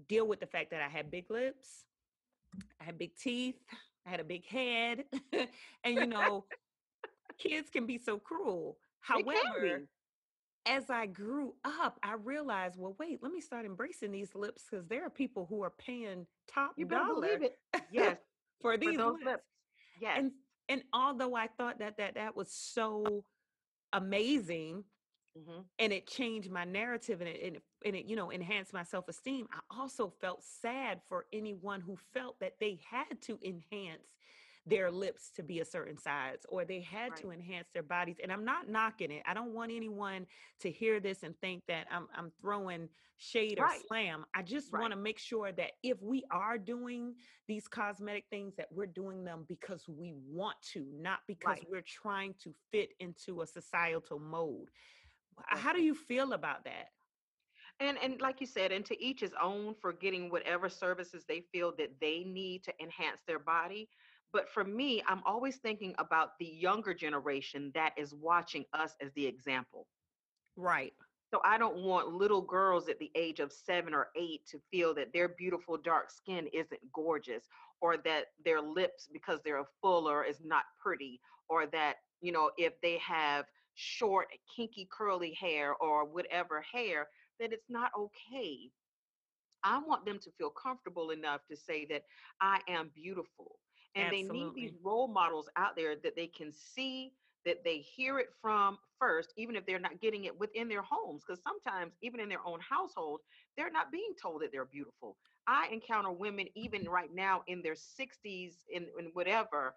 deal 0.06 0.28
with 0.28 0.38
the 0.38 0.46
fact 0.46 0.70
that 0.70 0.82
i 0.82 0.88
had 0.88 1.10
big 1.10 1.30
lips 1.30 1.84
i 2.80 2.84
had 2.84 2.98
big 2.98 3.16
teeth 3.16 3.56
i 4.06 4.10
had 4.10 4.20
a 4.20 4.24
big 4.24 4.46
head 4.46 5.04
and 5.32 5.94
you 5.94 6.06
know 6.06 6.44
kids 7.38 7.70
can 7.70 7.86
be 7.86 7.96
so 7.96 8.18
cruel 8.18 8.76
however 9.00 9.80
as 10.66 10.90
I 10.90 11.06
grew 11.06 11.54
up, 11.64 11.98
I 12.02 12.14
realized, 12.14 12.78
well, 12.78 12.96
wait, 12.98 13.22
let 13.22 13.32
me 13.32 13.40
start 13.40 13.66
embracing 13.66 14.12
these 14.12 14.34
lips 14.34 14.64
because 14.70 14.86
there 14.86 15.04
are 15.04 15.10
people 15.10 15.46
who 15.46 15.62
are 15.62 15.70
paying 15.70 16.26
top 16.46 16.76
You 16.76 16.86
better 16.86 17.04
dollar 17.04 17.14
believe 17.26 17.42
it. 17.42 17.58
Yes, 17.90 18.16
for 18.60 18.76
for 18.76 18.78
these 18.78 18.98
those 18.98 19.14
lips. 19.14 19.24
lips. 19.24 19.44
Yes. 20.00 20.18
And 20.18 20.32
and 20.68 20.82
although 20.92 21.34
I 21.34 21.48
thought 21.48 21.78
that 21.80 21.98
that 21.98 22.14
that 22.14 22.36
was 22.36 22.50
so 22.50 23.24
amazing 23.92 24.84
hmm 25.36 25.60
and 25.78 25.92
it 25.92 26.06
changed 26.06 26.50
my 26.50 26.64
narrative 26.64 27.20
and 27.20 27.28
it 27.28 27.42
and 27.44 27.56
it, 27.56 27.62
and 27.84 27.96
it 27.96 28.06
you 28.06 28.16
know 28.16 28.30
enhanced 28.30 28.72
my 28.72 28.82
self-esteem, 28.84 29.48
I 29.52 29.60
also 29.80 30.08
felt 30.20 30.42
sad 30.44 31.00
for 31.08 31.26
anyone 31.32 31.80
who 31.80 31.96
felt 32.12 32.40
that 32.40 32.54
they 32.60 32.80
had 32.90 33.20
to 33.22 33.38
enhance 33.44 34.14
their 34.66 34.90
lips 34.90 35.30
to 35.30 35.42
be 35.42 35.60
a 35.60 35.64
certain 35.64 35.96
size 35.96 36.38
or 36.48 36.64
they 36.64 36.80
had 36.80 37.10
Right. 37.10 37.20
to 37.20 37.30
enhance 37.30 37.68
their 37.74 37.82
bodies 37.82 38.16
and 38.22 38.32
I'm 38.32 38.44
not 38.44 38.68
knocking 38.68 39.10
it. 39.10 39.22
I 39.26 39.34
don't 39.34 39.52
want 39.52 39.72
anyone 39.72 40.26
to 40.60 40.70
hear 40.70 41.00
this 41.00 41.22
and 41.22 41.38
think 41.40 41.66
that 41.66 41.86
I'm 41.90 42.08
I'm 42.14 42.30
throwing 42.40 42.88
shade 43.16 43.58
or 43.60 43.68
slam. 43.86 44.24
I 44.34 44.42
just 44.42 44.72
Right. 44.72 44.80
want 44.80 44.92
to 44.92 44.98
make 44.98 45.18
sure 45.18 45.52
that 45.52 45.72
if 45.82 46.00
we 46.02 46.24
are 46.30 46.56
doing 46.58 47.14
these 47.46 47.68
cosmetic 47.68 48.24
things 48.30 48.54
that 48.56 48.72
we're 48.72 48.86
doing 48.86 49.24
them 49.24 49.44
because 49.48 49.86
we 49.88 50.14
want 50.14 50.60
to, 50.72 50.86
not 50.94 51.20
because 51.26 51.46
Right. 51.46 51.68
we're 51.70 51.82
trying 51.82 52.34
to 52.34 52.54
fit 52.72 52.90
into 53.00 53.42
a 53.42 53.46
societal 53.46 54.18
mode. 54.18 54.70
Wh- 55.36 55.52
uh, 55.52 55.56
How 55.58 55.72
do 55.72 55.82
you 55.82 55.94
feel 55.94 56.32
about 56.32 56.64
that? 56.64 56.88
And 57.80 57.98
and 57.98 58.20
like 58.20 58.40
you 58.40 58.46
said, 58.46 58.72
and 58.72 58.86
to 58.86 59.02
each 59.02 59.20
his 59.20 59.34
own 59.40 59.74
for 59.74 59.92
getting 59.92 60.30
whatever 60.30 60.68
services 60.68 61.24
they 61.26 61.40
feel 61.40 61.74
that 61.76 62.00
they 62.00 62.24
need 62.24 62.62
to 62.64 62.82
enhance 62.82 63.22
their 63.26 63.40
body. 63.40 63.90
But 64.34 64.50
for 64.50 64.64
me, 64.64 65.00
I'm 65.06 65.22
always 65.24 65.58
thinking 65.58 65.94
about 65.98 66.36
the 66.40 66.44
younger 66.44 66.92
generation 66.92 67.70
that 67.74 67.92
is 67.96 68.12
watching 68.12 68.64
us 68.72 68.96
as 69.00 69.12
the 69.12 69.24
example. 69.24 69.86
Right. 70.56 70.92
So 71.30 71.40
I 71.44 71.56
don't 71.56 71.84
want 71.84 72.12
little 72.12 72.42
girls 72.42 72.88
at 72.88 72.98
the 72.98 73.12
age 73.14 73.38
of 73.38 73.52
seven 73.52 73.94
or 73.94 74.08
eight 74.16 74.44
to 74.48 74.58
feel 74.72 74.92
that 74.94 75.12
their 75.12 75.28
beautiful 75.28 75.76
dark 75.76 76.10
skin 76.10 76.48
isn't 76.52 76.80
gorgeous, 76.92 77.44
or 77.80 77.96
that 77.98 78.26
their 78.44 78.60
lips, 78.60 79.08
because 79.12 79.40
they're 79.44 79.64
fuller, 79.80 80.24
is 80.24 80.40
not 80.44 80.64
pretty, 80.82 81.20
or 81.48 81.66
that, 81.66 81.98
you 82.20 82.32
know, 82.32 82.50
if 82.58 82.80
they 82.80 82.98
have 82.98 83.46
short, 83.74 84.28
kinky, 84.54 84.88
curly 84.90 85.32
hair 85.32 85.74
or 85.76 86.04
whatever 86.04 86.60
hair, 86.60 87.06
that 87.38 87.52
it's 87.52 87.70
not 87.70 87.92
okay. 87.96 88.70
I 89.62 89.78
want 89.78 90.04
them 90.04 90.18
to 90.18 90.30
feel 90.32 90.50
comfortable 90.50 91.10
enough 91.10 91.46
to 91.50 91.56
say 91.56 91.86
that 91.86 92.02
I 92.40 92.60
am 92.68 92.90
beautiful. 92.94 93.60
And 93.94 94.12
they 94.12 94.22
need 94.22 94.54
these 94.54 94.72
role 94.82 95.08
models 95.08 95.48
out 95.56 95.76
there 95.76 95.94
that 95.96 96.16
they 96.16 96.26
can 96.26 96.52
see, 96.52 97.12
that 97.44 97.62
they 97.64 97.78
hear 97.78 98.18
it 98.18 98.28
from 98.40 98.78
first, 98.98 99.32
even 99.36 99.54
if 99.54 99.66
they're 99.66 99.78
not 99.78 100.00
getting 100.00 100.24
it 100.24 100.38
within 100.38 100.68
their 100.68 100.82
homes. 100.82 101.22
Because 101.26 101.42
sometimes, 101.42 101.92
even 102.02 102.20
in 102.20 102.28
their 102.28 102.44
own 102.44 102.58
household, 102.60 103.20
they're 103.56 103.70
not 103.70 103.92
being 103.92 104.14
told 104.20 104.42
that 104.42 104.50
they're 104.52 104.64
beautiful. 104.64 105.16
I 105.46 105.68
encounter 105.70 106.10
women, 106.10 106.46
even 106.54 106.88
right 106.88 107.12
now 107.14 107.42
in 107.46 107.62
their 107.62 107.74
60s 107.74 108.54
and, 108.74 108.86
and 108.98 109.10
whatever, 109.12 109.74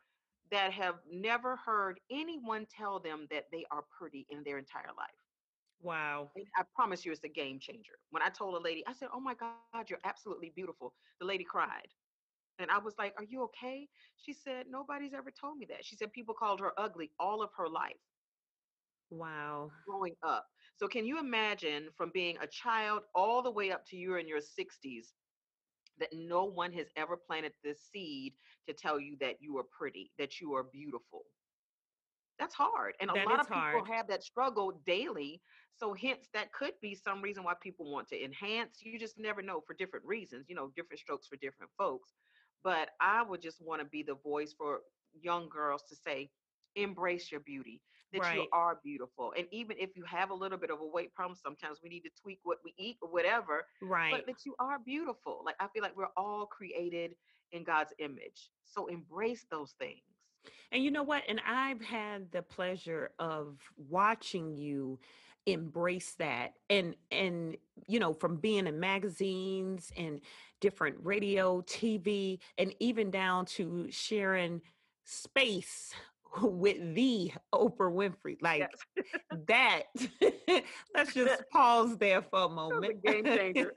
that 0.50 0.72
have 0.72 0.96
never 1.12 1.58
heard 1.58 2.00
anyone 2.10 2.66
tell 2.70 3.00
them 3.00 3.28
that 3.32 3.46
they 3.52 3.66
are 3.72 3.84
pretty 3.98 4.26
in 4.30 4.44
their 4.44 4.58
entire 4.58 4.94
life. 4.98 5.10
Wow. 5.82 6.32
And 6.36 6.46
I 6.58 6.64
promise 6.74 7.06
you, 7.06 7.12
it's 7.12 7.24
a 7.24 7.30
game 7.30 7.60
changer. 7.60 7.94
When 8.12 8.24
I 8.24 8.30
told 8.30 8.56
a 8.56 8.60
lady, 8.60 8.84
I 8.88 8.94
said, 8.94 9.10
Oh 9.14 9.20
my 9.20 9.36
God, 9.36 9.90
you're 9.90 10.00
absolutely 10.06 10.52
beautiful. 10.56 10.94
The 11.20 11.26
lady 11.26 11.44
cried. 11.44 11.88
And 12.60 12.72
I 12.72 12.80
was 12.80 12.98
like, 12.98 13.14
Are 13.18 13.24
you 13.24 13.44
okay? 13.46 13.90
She 14.18 14.34
said, 14.34 14.68
Nobody's 14.68 15.14
ever 15.14 15.32
told 15.32 15.58
me 15.58 15.66
that. 15.68 15.86
She 15.86 15.96
said 15.96 16.12
people 16.14 16.36
called 16.36 16.60
her 16.60 16.74
ugly 16.80 17.12
all 17.20 17.42
of 17.44 17.52
her 17.58 17.70
life 17.70 18.02
Wow. 19.10 19.72
growing 19.86 20.16
up. 20.24 20.48
So, 20.76 20.88
can 20.88 21.06
you 21.06 21.20
imagine 21.20 21.90
from 21.98 22.12
being 22.12 22.38
a 22.40 22.48
child 22.48 23.04
all 23.16 23.42
the 23.42 23.52
way 23.52 23.72
up 23.72 23.86
to 23.88 23.98
you're 23.98 24.20
in 24.20 24.28
your 24.28 24.42
60s 24.42 25.14
that 25.98 26.14
no 26.14 26.46
one 26.46 26.74
has 26.74 26.92
ever 26.96 27.18
planted 27.18 27.54
this 27.64 27.82
seed 27.90 28.36
to 28.68 28.74
tell 28.74 29.00
you 29.00 29.18
that 29.20 29.42
you 29.42 29.58
are 29.58 29.64
pretty, 29.64 30.14
that 30.18 30.40
you 30.42 30.54
are 30.56 30.64
beautiful? 30.64 31.26
That's 32.40 32.54
hard. 32.56 32.96
And 33.00 33.10
a 33.10 33.16
That 33.16 33.30
lot 33.30 33.40
of 33.40 33.52
people 33.52 33.84
hard. 33.84 33.86
have 33.86 34.08
that 34.08 34.24
struggle 34.24 34.72
daily. 34.86 35.42
So, 35.74 35.94
hence, 35.94 36.30
that 36.34 36.52
could 36.54 36.80
be 36.82 36.96
some 36.96 37.22
reason 37.22 37.44
why 37.44 37.56
people 37.62 37.92
want 37.92 38.08
to 38.10 38.24
enhance. 38.24 38.82
You 38.82 39.00
just 39.00 39.18
never 39.18 39.42
know 39.42 39.62
for 39.62 39.74
different 39.74 40.06
reasons, 40.06 40.50
you 40.50 40.56
know, 40.56 40.70
different 40.76 41.00
strokes 41.00 41.28
for 41.28 41.36
different 41.38 41.72
folks. 41.78 42.16
But 42.68 42.90
I 43.00 43.24
would 43.24 43.42
just 43.42 43.62
want 43.62 43.80
to 43.80 43.86
be 43.88 44.04
the 44.04 44.16
voice 44.16 44.54
for 44.58 44.82
young 45.14 45.48
girls 45.48 45.84
to 45.88 45.96
say, 45.96 46.30
embrace 46.76 47.32
your 47.32 47.40
beauty, 47.40 47.82
that 48.12 48.34
you 48.34 48.46
are 48.52 48.82
beautiful. 48.84 49.34
And 49.38 49.48
even 49.52 49.78
if 49.80 49.96
you 49.96 50.04
have 50.04 50.32
a 50.32 50.34
little 50.34 50.58
bit 50.58 50.70
of 50.70 50.82
a 50.82 50.86
weight 50.86 51.14
problem, 51.14 51.38
sometimes 51.42 51.80
we 51.82 51.88
need 51.88 52.02
to 52.02 52.10
tweak 52.22 52.40
what 52.44 52.58
we 52.66 52.74
eat 52.78 52.98
or 53.02 53.08
whatever, 53.10 53.66
but 53.80 53.88
Right. 53.88 54.26
that 54.26 54.46
you 54.46 54.54
are 54.60 54.80
beautiful. 54.80 55.44
Like, 55.46 55.56
I 55.62 55.68
feel 55.70 55.82
like 55.82 55.96
we're 55.96 56.12
all 56.18 56.46
created 56.46 57.16
in 57.54 57.64
God's 57.64 57.94
image. 58.00 58.52
So, 58.66 58.88
embrace 58.88 59.46
those 59.50 59.74
things. 59.80 60.02
And 60.74 60.84
you 60.84 60.92
know 60.92 61.04
what? 61.04 61.24
And 61.30 61.40
I've 61.48 61.82
had 61.82 62.34
the 62.34 62.42
pleasure 62.42 63.12
of 63.18 63.60
watching 63.78 64.58
you 64.58 65.00
embrace 65.46 66.14
that 66.16 66.56
and 66.70 66.94
and 67.10 67.56
you 67.88 68.02
know 68.02 68.12
from 68.12 68.36
being 68.36 68.68
in 68.68 68.82
magazines 68.82 69.94
and 69.96 70.20
different 70.62 70.98
radio 71.02 71.62
TV 71.62 72.40
and 72.58 72.74
even 72.80 73.12
down 73.12 73.46
to 73.46 73.88
sharing 73.90 74.62
space 75.06 75.94
with 76.42 76.96
the 76.96 77.32
Oprah 77.54 77.92
Winfrey 77.92 78.38
like 78.42 78.60
Yes. 78.60 79.06
that 79.48 79.84
let's 80.96 81.14
just 81.14 81.44
pause 81.52 81.98
there 81.98 82.22
for 82.22 82.42
a 82.42 82.48
was 82.48 82.52
a 82.52 82.56
moment 82.56 83.04
game 83.04 83.24
changer. 83.26 83.72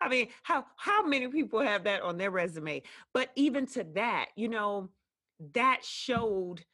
i 0.00 0.08
mean 0.08 0.28
how 0.42 0.64
how 0.76 1.04
many 1.04 1.28
people 1.28 1.60
have 1.60 1.84
that 1.84 2.02
on 2.02 2.16
their 2.18 2.30
resume 2.30 2.82
but 3.12 3.30
even 3.36 3.66
to 3.66 3.84
that 3.94 4.26
you 4.36 4.48
know 4.48 4.88
that 5.54 5.84
showed 5.84 6.64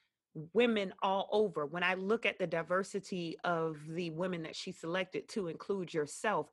women 0.52 0.92
all 1.02 1.28
over 1.32 1.66
when 1.66 1.82
i 1.82 1.94
look 1.94 2.26
at 2.26 2.38
the 2.38 2.46
diversity 2.46 3.36
of 3.44 3.78
the 3.88 4.10
women 4.10 4.42
that 4.42 4.56
she 4.56 4.72
selected 4.72 5.28
to 5.28 5.48
include 5.48 5.92
yourself 5.92 6.48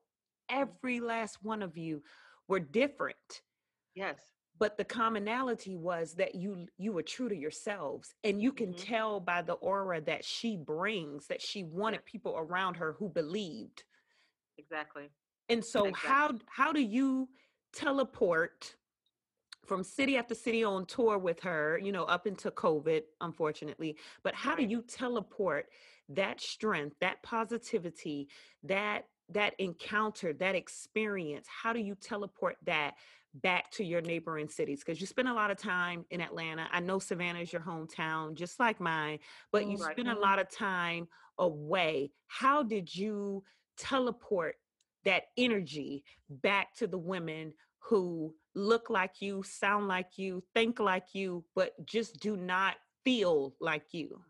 every 0.49 0.99
last 0.99 1.37
one 1.41 1.61
of 1.63 1.77
you 1.77 2.01
were 2.47 2.59
different 2.59 3.41
yes. 3.95 4.19
but 4.59 4.77
the 4.77 4.83
commonality 4.83 5.75
was 5.75 6.13
that 6.15 6.35
you 6.35 6.67
you 6.77 6.91
were 6.91 7.01
true 7.03 7.29
to 7.29 7.35
yourselves 7.35 8.13
and 8.23 8.41
you 8.41 8.51
can 8.51 8.73
hmm 8.73 8.79
tell 8.79 9.19
by 9.19 9.41
the 9.41 9.53
aura 9.53 10.01
that 10.01 10.23
she 10.25 10.57
brings 10.57 11.27
that 11.27 11.41
she 11.41 11.63
wanted 11.63 12.05
people 12.05 12.35
around 12.37 12.75
her 12.75 12.93
who 12.99 13.09
believed 13.09 13.83
Exactly. 14.57 15.09
and 15.49 15.63
so 15.63 15.87
Exactly. 15.87 16.09
how 16.09 16.31
how 16.47 16.71
do 16.71 16.81
you 16.81 17.29
teleport 17.73 18.75
from 19.65 19.83
city 19.83 20.17
after 20.17 20.35
city 20.35 20.63
on 20.63 20.85
tour 20.85 21.17
with 21.17 21.39
her 21.39 21.79
you 21.81 21.91
know 21.91 22.03
up 22.03 22.27
into 22.27 22.51
covid 22.51 23.01
unfortunately 23.21 23.97
but 24.23 24.35
how 24.35 24.55
do 24.55 24.63
you 24.63 24.81
teleport 24.81 25.67
that 26.09 26.39
strength 26.41 26.95
that 26.99 27.21
positivity 27.23 28.27
that 28.63 29.05
that 29.29 29.53
encounter 29.59 30.33
that 30.33 30.55
experience 30.55 31.47
how 31.47 31.73
do 31.73 31.79
you 31.79 31.95
teleport 31.95 32.57
that 32.65 32.93
back 33.35 33.71
to 33.71 33.83
your 33.83 34.01
neighboring 34.01 34.47
cities 34.47 34.83
because 34.85 35.01
you 35.01 35.07
spend 35.07 35.27
a 35.27 35.33
lot 35.33 35.49
of 35.49 35.57
time 35.57 36.05
in 36.11 36.21
atlanta 36.21 36.67
i 36.71 36.79
know 36.79 36.99
savannah 36.99 37.39
is 37.39 37.51
your 37.51 37.61
hometown 37.61 38.35
just 38.35 38.59
like 38.59 38.79
mine 38.79 39.17
but 39.51 39.65
you 39.65 39.77
Right. 39.77 39.93
spend 39.93 40.07
a 40.07 40.11
mm-hmm. 40.11 40.21
lot 40.21 40.39
of 40.39 40.49
time 40.49 41.07
away 41.39 42.11
how 42.27 42.61
did 42.61 42.93
you 42.93 43.43
teleport 43.77 44.55
that 45.05 45.23
energy 45.37 46.03
back 46.29 46.75
to 46.75 46.87
the 46.87 46.97
women 46.97 47.53
who 47.79 48.33
look 48.55 48.89
like 48.89 49.21
you, 49.21 49.43
sound 49.43 49.87
like 49.87 50.17
you, 50.17 50.41
think 50.53 50.79
like 50.79 51.13
you, 51.13 51.43
but 51.55 51.73
just 51.85 52.19
do 52.19 52.37
not 52.37 52.75
feel 53.03 53.53
like 53.59 53.85
you. 53.91 54.21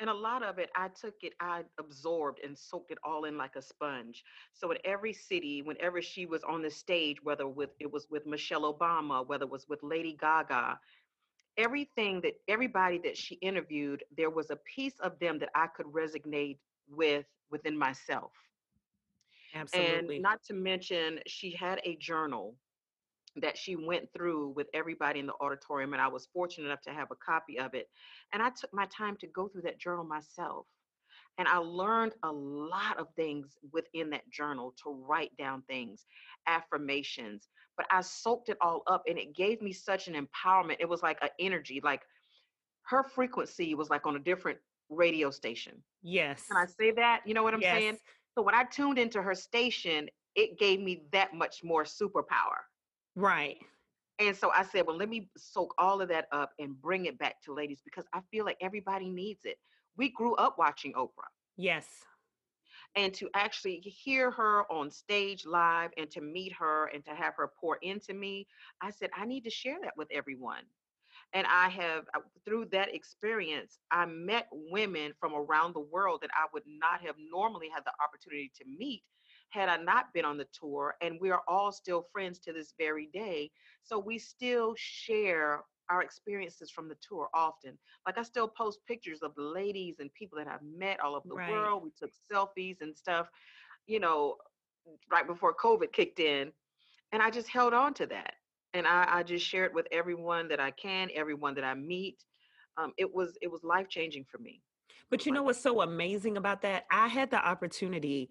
And 0.00 0.10
a 0.10 0.14
lot 0.14 0.42
of 0.42 0.58
it, 0.58 0.70
I 0.74 0.88
took 0.88 1.14
it, 1.22 1.34
I 1.40 1.62
absorbed 1.78 2.40
and 2.44 2.58
soaked 2.58 2.90
it 2.90 2.98
all 3.04 3.24
in 3.24 3.36
like 3.36 3.56
a 3.56 3.62
sponge. 3.62 4.24
So 4.52 4.70
in 4.70 4.78
every 4.84 5.12
city, 5.12 5.62
whenever 5.62 6.02
she 6.02 6.26
was 6.26 6.42
on 6.42 6.62
the 6.62 6.70
stage, 6.70 7.18
whether 7.22 7.46
with 7.46 7.70
it 7.78 7.92
was 7.92 8.06
with 8.10 8.26
Michelle 8.26 8.72
Obama, 8.72 9.26
whether 9.26 9.44
it 9.44 9.50
was 9.50 9.68
with 9.68 9.82
Lady 9.82 10.16
Gaga, 10.20 10.78
everything 11.56 12.20
that 12.22 12.34
everybody 12.48 12.98
that 13.04 13.16
she 13.16 13.36
interviewed, 13.36 14.02
there 14.16 14.30
was 14.30 14.50
a 14.50 14.56
piece 14.56 14.98
of 15.00 15.18
them 15.18 15.38
that 15.38 15.50
I 15.54 15.66
could 15.66 15.86
resonate 15.86 16.58
with 16.88 17.26
within 17.50 17.78
myself. 17.78 18.32
Absolutely. 19.54 20.16
And 20.16 20.22
not 20.22 20.42
to 20.44 20.54
mention, 20.54 21.20
she 21.26 21.54
had 21.54 21.80
a 21.84 21.96
journal 21.96 22.56
that 23.36 23.56
she 23.56 23.76
went 23.76 24.08
through 24.14 24.50
with 24.50 24.66
everybody 24.74 25.20
in 25.20 25.26
the 25.26 25.34
auditorium. 25.40 25.92
And 25.92 26.02
I 26.02 26.08
was 26.08 26.28
fortunate 26.32 26.66
enough 26.66 26.82
to 26.82 26.92
have 26.92 27.08
a 27.10 27.16
copy 27.16 27.58
of 27.58 27.74
it. 27.74 27.88
And 28.32 28.42
I 28.42 28.50
took 28.50 28.72
my 28.72 28.86
time 28.86 29.16
to 29.20 29.26
go 29.28 29.48
through 29.48 29.62
that 29.62 29.78
journal 29.78 30.04
myself. 30.04 30.66
And 31.38 31.48
I 31.48 31.56
learned 31.56 32.12
a 32.22 32.30
lot 32.30 32.98
of 32.98 33.06
things 33.16 33.56
within 33.72 34.10
that 34.10 34.28
journal 34.30 34.74
to 34.84 34.90
write 34.90 35.34
down 35.38 35.62
things, 35.62 36.04
affirmations. 36.46 37.48
But 37.76 37.86
I 37.90 38.02
soaked 38.02 38.50
it 38.50 38.58
all 38.60 38.82
up 38.86 39.04
and 39.08 39.18
it 39.18 39.34
gave 39.34 39.62
me 39.62 39.72
such 39.72 40.08
an 40.08 40.14
empowerment. 40.14 40.76
It 40.78 40.88
was 40.88 41.02
like 41.02 41.18
an 41.22 41.30
energy, 41.38 41.80
like 41.82 42.02
her 42.82 43.02
frequency 43.02 43.74
was 43.74 43.88
like 43.88 44.06
on 44.06 44.16
a 44.16 44.18
different 44.18 44.58
radio 44.90 45.30
station. 45.30 45.82
Yes. 46.02 46.44
Can 46.48 46.58
I 46.58 46.66
say 46.66 46.90
that? 46.92 47.22
You 47.24 47.32
know 47.32 47.42
what 47.42 47.54
I'm 47.54 47.62
yes. 47.62 47.78
saying? 47.78 47.98
So 48.34 48.42
when 48.42 48.54
I 48.54 48.64
tuned 48.64 48.98
into 48.98 49.22
her 49.22 49.34
station, 49.34 50.08
it 50.34 50.58
gave 50.58 50.80
me 50.80 51.04
that 51.12 51.34
much 51.34 51.62
more 51.64 51.84
superpower. 51.84 52.60
Right. 53.14 53.58
And 54.18 54.36
so 54.36 54.50
I 54.54 54.62
said, 54.62 54.86
well, 54.86 54.96
let 54.96 55.08
me 55.08 55.28
soak 55.36 55.74
all 55.78 56.00
of 56.00 56.08
that 56.08 56.26
up 56.32 56.52
and 56.58 56.80
bring 56.80 57.06
it 57.06 57.18
back 57.18 57.42
to 57.42 57.54
ladies 57.54 57.80
because 57.84 58.04
I 58.12 58.20
feel 58.30 58.44
like 58.44 58.58
everybody 58.60 59.08
needs 59.08 59.40
it. 59.44 59.56
We 59.96 60.10
grew 60.10 60.34
up 60.36 60.56
watching 60.58 60.92
Oprah. 60.92 61.30
Yes. 61.56 61.86
And 62.94 63.12
to 63.14 63.28
actually 63.34 63.80
hear 63.80 64.30
her 64.30 64.70
on 64.70 64.90
stage 64.90 65.46
live 65.46 65.90
and 65.96 66.10
to 66.10 66.20
meet 66.20 66.52
her 66.52 66.86
and 66.94 67.04
to 67.06 67.14
have 67.14 67.34
her 67.36 67.50
pour 67.58 67.78
into 67.82 68.12
me, 68.12 68.46
I 68.82 68.90
said, 68.90 69.10
I 69.16 69.24
need 69.24 69.44
to 69.44 69.50
share 69.50 69.78
that 69.82 69.96
with 69.96 70.08
everyone. 70.12 70.64
And 71.32 71.46
I 71.46 71.70
have, 71.70 72.04
uh, 72.14 72.20
through 72.44 72.66
that 72.72 72.94
experience, 72.94 73.78
I 73.90 74.04
met 74.06 74.48
women 74.52 75.12
from 75.18 75.34
around 75.34 75.74
the 75.74 75.80
world 75.80 76.20
that 76.22 76.30
I 76.34 76.46
would 76.52 76.64
not 76.66 77.00
have 77.00 77.14
normally 77.30 77.68
had 77.74 77.84
the 77.84 77.92
opportunity 78.02 78.52
to 78.58 78.64
meet 78.66 79.02
had 79.52 79.68
I 79.68 79.76
not 79.76 80.12
been 80.14 80.24
on 80.24 80.38
the 80.38 80.46
tour. 80.52 80.96
And 81.00 81.18
we 81.20 81.30
are 81.30 81.42
all 81.46 81.72
still 81.72 82.06
friends 82.12 82.38
to 82.40 82.52
this 82.52 82.72
very 82.78 83.08
day. 83.12 83.50
So 83.82 83.98
we 83.98 84.18
still 84.18 84.74
share 84.76 85.62
our 85.90 86.02
experiences 86.02 86.70
from 86.70 86.88
the 86.88 86.96
tour 87.06 87.28
often. 87.34 87.78
Like 88.06 88.16
I 88.16 88.22
still 88.22 88.48
post 88.48 88.80
pictures 88.88 89.20
of 89.22 89.34
the 89.34 89.42
ladies 89.42 89.96
and 90.00 90.12
people 90.14 90.38
that 90.38 90.48
I've 90.48 90.62
met 90.62 91.00
all 91.00 91.14
over 91.14 91.28
the 91.28 91.34
Right. 91.34 91.50
world. 91.50 91.82
We 91.84 91.90
took 91.90 92.10
selfies 92.32 92.80
and 92.80 92.96
stuff, 92.96 93.28
you 93.86 94.00
know, 94.00 94.36
right 95.10 95.26
before 95.26 95.54
COVID 95.54 95.92
kicked 95.92 96.18
in. 96.18 96.50
And 97.12 97.22
I 97.22 97.30
just 97.30 97.48
held 97.48 97.74
on 97.74 97.92
to 97.94 98.06
that. 98.06 98.34
And 98.72 98.86
I, 98.86 99.06
I 99.06 99.22
just 99.22 99.46
share 99.46 99.66
it 99.66 99.74
with 99.74 99.86
everyone 99.92 100.48
that 100.48 100.60
I 100.60 100.70
can, 100.70 101.10
everyone 101.14 101.54
that 101.56 101.64
I 101.64 101.74
meet. 101.74 102.24
Um, 102.78 102.94
it 102.96 103.12
was 103.12 103.36
it 103.42 103.50
was 103.50 103.62
life 103.62 103.88
changing 103.90 104.24
for 104.30 104.38
me. 104.38 104.62
But 105.10 105.26
you 105.26 105.32
know 105.32 105.42
what's 105.42 105.60
so 105.60 105.82
amazing 105.82 106.38
about 106.38 106.62
that? 106.62 106.86
I 106.90 107.08
had 107.08 107.30
the 107.30 107.36
opportunity 107.36 108.30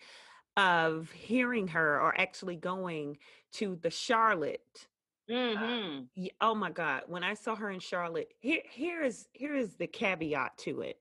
of 0.58 1.12
hearing 1.12 1.68
her 1.70 2.00
or 2.02 2.20
actually 2.20 2.56
going 2.56 3.18
to 3.54 3.76
the 3.76 3.90
Charlotte. 3.90 4.88
Mm-hmm. 5.30 6.06
y- 6.16 6.32
Oh 6.42 6.56
my 6.56 6.72
God. 6.72 7.04
When 7.08 7.24
I 7.24 7.34
saw 7.36 7.56
her 7.56 7.70
in 7.70 7.80
Charlotte, 7.80 8.34
here 8.40 8.62
here 8.70 9.02
is 9.02 9.28
here 9.34 9.56
is 9.56 9.76
the 9.76 9.88
caveat 9.88 10.58
to 10.60 10.82
it. 10.82 11.00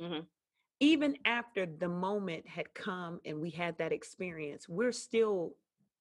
Mhm. 0.00 0.26
Even 0.80 1.16
after 1.24 1.66
the 1.66 1.88
moment 1.88 2.46
had 2.48 2.74
come 2.74 3.20
and 3.24 3.40
we 3.40 3.50
had 3.50 3.78
that 3.78 3.92
experience, 3.92 4.68
we're 4.68 4.92
still 4.92 5.56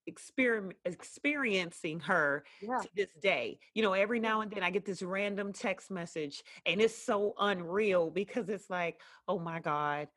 experiment 0.07 0.77
experiencing 0.85 1.99
her 1.99 2.43
Yeah. 2.61 2.79
to 2.81 2.89
this 2.95 3.13
day. 3.21 3.59
You 3.75 3.83
know, 3.83 3.93
every 3.93 4.19
now 4.19 4.41
and 4.41 4.51
then 4.51 4.63
I 4.63 4.71
get 4.71 4.85
this 4.85 5.03
random 5.03 5.53
text 5.53 5.91
message 5.91 6.43
and 6.65 6.81
it's 6.81 6.95
so 6.95 7.33
unreal 7.39 8.09
because 8.09 8.49
it's 8.49 8.69
like, 8.69 8.99
oh 9.27 9.37
my 9.39 9.59
God, 9.59 10.07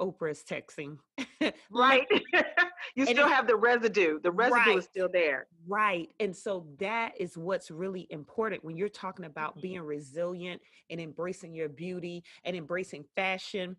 Oprah's 0.00 0.42
texting. 0.44 0.98
Right. 1.72 2.06
you 2.94 3.04
still 3.04 3.28
have 3.28 3.48
the 3.48 3.56
residue. 3.56 4.20
The 4.20 4.30
residue 4.30 4.54
Right. 4.60 4.78
is 4.78 4.84
still 4.84 5.08
there. 5.12 5.48
Right. 5.66 6.08
And 6.20 6.36
so 6.36 6.68
that 6.78 7.14
is 7.20 7.36
what's 7.36 7.68
really 7.68 8.06
important 8.10 8.62
when 8.64 8.76
you're 8.76 8.88
talking 8.88 9.24
about 9.24 9.56
Mhm. 9.58 9.62
being 9.62 9.80
resilient 9.80 10.62
and 10.88 11.00
embracing 11.00 11.52
your 11.52 11.68
beauty 11.68 12.22
and 12.44 12.54
embracing 12.56 13.04
fashion. 13.16 13.76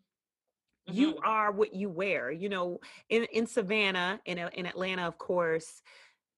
Mm-hmm. 0.89 0.99
You 0.99 1.17
are 1.23 1.53
what 1.53 1.73
you 1.73 1.87
wear. 1.89 2.31
You 2.31 2.49
know, 2.49 2.79
in, 3.07 3.23
in 3.31 3.47
Savannah, 3.47 4.19
in, 4.25 4.37
in 4.39 4.65
Atlanta, 4.65 5.03
of 5.07 5.17
course, 5.17 5.81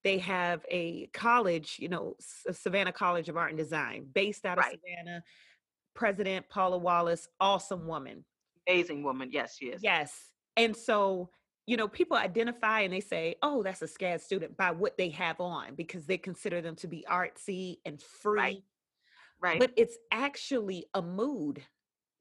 they 0.03 0.19
have 0.19 0.63
a 0.69 1.07
college, 1.07 1.77
you 1.79 1.89
know, 1.89 2.15
Savannah 2.19 2.91
College 2.91 3.29
of 3.29 3.37
Art 3.37 3.49
and 3.49 3.57
Design, 3.57 4.05
based 4.13 4.45
out 4.45 4.59
of 4.59 4.65
Right. 4.65 4.79
Savannah. 4.87 5.23
President 5.95 6.47
Paula 6.49 6.77
Wallace, 6.77 7.27
awesome 7.39 7.87
woman. 7.87 8.25
Amazing 8.67 9.03
woman. 9.03 9.29
Yes, 9.31 9.57
she 9.57 9.67
is. 9.67 9.83
Yes. 9.83 10.31
And 10.57 10.75
so, 10.75 11.29
you 11.65 11.77
know, 11.77 11.87
people 11.87 12.17
identify 12.17 12.81
and 12.81 12.93
they 12.93 13.01
say, 13.01 13.35
oh, 13.41 13.63
that's 13.63 13.81
a 13.81 13.87
SCAD 13.87 14.21
student 14.21 14.55
by 14.57 14.71
what 14.71 14.97
they 14.97 15.09
have 15.09 15.39
on 15.39 15.75
because 15.75 16.05
they 16.05 16.17
consider 16.17 16.61
them 16.61 16.75
to 16.77 16.87
be 16.87 17.05
artsy 17.09 17.77
and 17.85 18.01
free. 18.01 18.39
Right. 18.39 18.63
Right. 19.41 19.59
But 19.59 19.73
it's 19.75 19.97
actually 20.11 20.85
a 20.93 21.01
mood. 21.01 21.61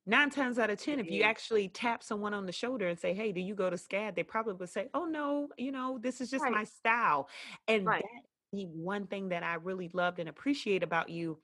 Nine 0.07 0.29
times 0.29 0.59
out 0.59 0.69
of 0.69 0.79
10, 0.79 1.01
if 1.01 1.11
you 1.11 1.23
actually 1.23 1.69
tap 1.69 2.03
someone 2.03 2.35
on 2.35 2.45
the 2.45 2.53
shoulder 2.53 2.89
and 2.89 2.99
say, 2.99 3.15
hey, 3.15 3.33
do 3.33 3.41
you 3.41 3.55
go 3.55 3.71
to 3.71 3.77
SCAD? 3.77 4.15
They 4.15 4.23
probably 4.23 4.53
would 4.55 4.69
say, 4.69 4.89
oh, 4.93 5.07
no, 5.07 5.49
you 5.57 5.73
know, 5.73 5.99
this 6.03 6.21
is 6.21 6.31
just 6.31 6.43
Right. 6.43 6.53
my 6.53 6.65
style. 6.65 7.31
And 7.69 7.87
Right. 7.87 8.03
that 8.03 8.23
the 8.53 8.67
one 8.67 9.07
thing 9.07 9.31
that 9.31 9.43
I 9.43 9.55
really 9.55 9.89
loved 9.95 10.19
and 10.19 10.29
appreciate 10.29 10.83
about 10.83 11.09
you 11.09 11.41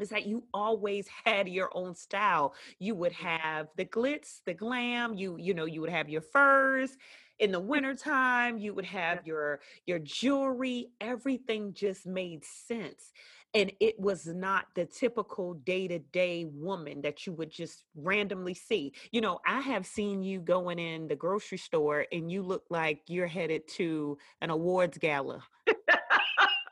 is 0.00 0.08
that 0.10 0.26
you 0.26 0.44
always 0.54 1.06
had 1.24 1.48
your 1.48 1.70
own 1.74 1.94
style. 1.94 2.54
You 2.78 2.94
would 2.96 3.12
Mm-hmm. 3.20 3.24
have 3.24 3.68
the 3.76 3.84
glitz, 3.84 4.40
the 4.44 4.54
glam, 4.54 5.14
you 5.14 5.36
you 5.38 5.54
know, 5.54 5.66
you 5.66 5.80
would 5.80 5.90
have 5.90 6.08
your 6.08 6.22
furs 6.22 6.96
in 7.38 7.52
the 7.52 7.60
wintertime, 7.60 8.58
you 8.58 8.74
would 8.74 8.84
have 8.86 9.26
your 9.26 9.60
your 9.86 9.98
jewelry, 9.98 10.90
everything 11.00 11.72
just 11.74 12.06
made 12.06 12.44
sense. 12.44 13.12
And 13.54 13.72
it 13.80 13.98
was 13.98 14.26
not 14.26 14.66
the 14.76 14.86
typical 14.86 15.54
day-to-day 15.54 16.44
woman 16.52 17.02
that 17.02 17.26
you 17.26 17.32
would 17.32 17.50
just 17.50 17.82
randomly 17.96 18.54
see. 18.54 18.92
You 19.10 19.20
know, 19.22 19.40
I 19.44 19.60
have 19.60 19.86
seen 19.86 20.22
you 20.22 20.40
going 20.40 20.78
in 20.78 21.08
the 21.08 21.16
grocery 21.16 21.58
store 21.58 22.06
and 22.12 22.30
you 22.30 22.42
look 22.42 22.64
like 22.70 23.02
you're 23.08 23.26
headed 23.26 23.66
to 23.76 24.18
an 24.40 24.50
awards 24.50 24.98
gala. 24.98 25.42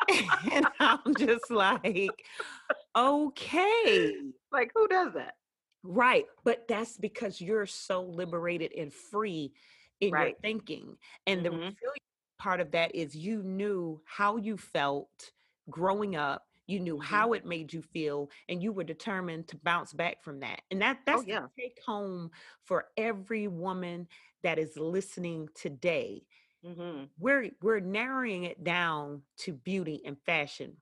and 0.53 0.67
I'm 0.81 1.15
just 1.17 1.51
like, 1.51 2.25
okay. 2.99 4.13
like 4.53 4.71
who 4.75 4.89
does 4.89 5.15
that? 5.15 5.35
Right. 5.83 6.27
But 6.45 6.67
that's 6.69 6.97
because 6.99 7.41
you're 7.41 7.67
so 7.67 8.03
liberated 8.03 8.73
and 8.73 8.93
free 8.93 9.53
in 10.01 10.17
your 10.17 10.33
thinking. 10.43 10.97
And 11.27 11.45
the 11.45 11.51
Mhm. 11.51 11.77
resilient 11.81 12.03
part 12.39 12.61
of 12.61 12.73
that 12.73 12.95
is 12.95 13.17
you 13.17 13.43
knew 13.43 14.03
how 14.07 14.37
you 14.37 14.57
felt 14.57 15.33
growing 15.71 16.17
up. 16.17 16.47
You 16.67 16.81
knew 16.81 16.99
Mhm. 16.99 17.01
how 17.01 17.33
it 17.33 17.47
made 17.47 17.73
you 17.73 17.81
feel, 17.83 18.31
and 18.49 18.63
you 18.63 18.73
were 18.73 18.85
determined 18.85 19.49
to 19.49 19.59
bounce 19.59 19.93
back 19.95 20.23
from 20.23 20.41
that. 20.41 20.63
And 20.71 20.83
that 20.83 21.01
that's 21.07 21.21
Oh, 21.21 21.25
yeah. 21.27 21.49
the 21.57 21.63
take 21.63 21.81
home 21.87 22.31
for 22.65 22.89
every 22.97 23.49
woman 23.49 24.09
that 24.43 24.59
is 24.59 24.77
listening 24.77 25.49
today 25.55 26.27
hmm 26.63 27.11
we're 27.19 27.51
we're 27.63 27.81
narrowing 27.81 28.45
it 28.45 28.63
down 28.65 29.23
to 29.39 29.53
beauty 29.53 30.03
and 30.05 30.19
fashion 30.25 30.77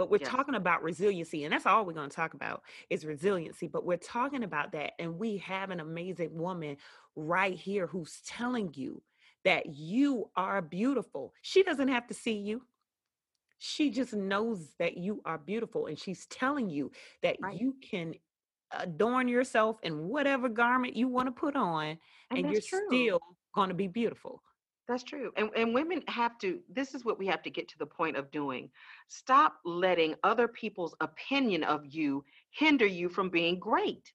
but 0.00 0.10
we're 0.10 0.18
Yes. 0.18 0.30
talking 0.30 0.54
about 0.54 0.82
resiliency 0.82 1.44
and 1.44 1.52
that's 1.52 1.66
all 1.66 1.84
we're 1.84 1.92
going 1.92 2.08
to 2.08 2.16
talk 2.16 2.32
about 2.32 2.62
is 2.88 3.04
resiliency 3.04 3.68
but 3.68 3.84
we're 3.84 3.98
talking 3.98 4.44
about 4.44 4.72
that 4.72 4.94
and 4.98 5.18
we 5.18 5.36
have 5.36 5.68
an 5.70 5.80
amazing 5.80 6.34
woman 6.38 6.74
right 7.16 7.54
here 7.54 7.86
who's 7.86 8.22
telling 8.26 8.72
you 8.74 9.02
that 9.44 9.66
you 9.66 10.30
are 10.36 10.62
beautiful 10.62 11.34
she 11.42 11.62
doesn't 11.62 11.88
have 11.88 12.06
to 12.06 12.14
see 12.14 12.32
you 12.32 12.62
she 13.58 13.90
just 13.90 14.14
knows 14.14 14.68
that 14.78 14.96
you 14.96 15.20
are 15.26 15.36
beautiful 15.36 15.86
and 15.86 15.98
she's 15.98 16.24
telling 16.28 16.70
you 16.70 16.90
that 17.22 17.36
Right. 17.42 17.60
you 17.60 17.76
can 17.82 18.14
adorn 18.72 19.28
yourself 19.28 19.78
in 19.82 20.08
whatever 20.08 20.48
garment 20.48 20.96
you 20.96 21.08
want 21.08 21.26
to 21.26 21.32
put 21.32 21.56
on 21.56 21.98
And, 22.30 22.38
and, 22.38 22.50
you're 22.50 22.62
true. 22.62 22.88
still 22.88 23.20
going 23.54 23.68
to 23.68 23.74
be 23.74 23.86
beautiful 23.88 24.42
That's 24.90 25.04
true. 25.04 25.30
And 25.36 25.50
and 25.56 25.72
women 25.72 26.02
have 26.08 26.36
to 26.38 26.58
this 26.68 26.96
is 26.96 27.04
what 27.04 27.16
we 27.16 27.26
have 27.28 27.42
to 27.44 27.50
get 27.50 27.68
to 27.68 27.78
the 27.78 27.86
point 27.86 28.16
of 28.16 28.28
doing. 28.32 28.68
Stop 29.06 29.54
letting 29.64 30.16
other 30.24 30.48
people's 30.48 30.96
opinion 31.00 31.62
of 31.62 31.86
you 31.86 32.24
hinder 32.50 32.86
you 32.86 33.08
from 33.08 33.30
being 33.30 33.60
great. 33.60 34.12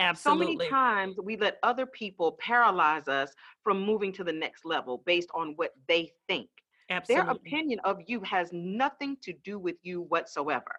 absolutely 0.00 0.56
So 0.56 0.58
many 0.58 0.68
times 0.68 1.16
we 1.22 1.36
let 1.36 1.58
other 1.62 1.86
people 1.86 2.32
paralyze 2.40 3.06
us 3.06 3.32
from 3.62 3.86
moving 3.86 4.12
to 4.14 4.24
the 4.24 4.32
next 4.32 4.64
level 4.64 5.00
based 5.06 5.28
on 5.32 5.52
what 5.54 5.70
they 5.86 6.10
think. 6.26 6.48
absolutely 6.90 7.26
Their 7.26 7.30
opinion 7.36 7.78
of 7.84 7.98
you 8.08 8.20
has 8.22 8.50
nothing 8.52 9.16
to 9.22 9.32
do 9.44 9.60
with 9.60 9.76
you 9.84 10.02
whatsoever. 10.02 10.74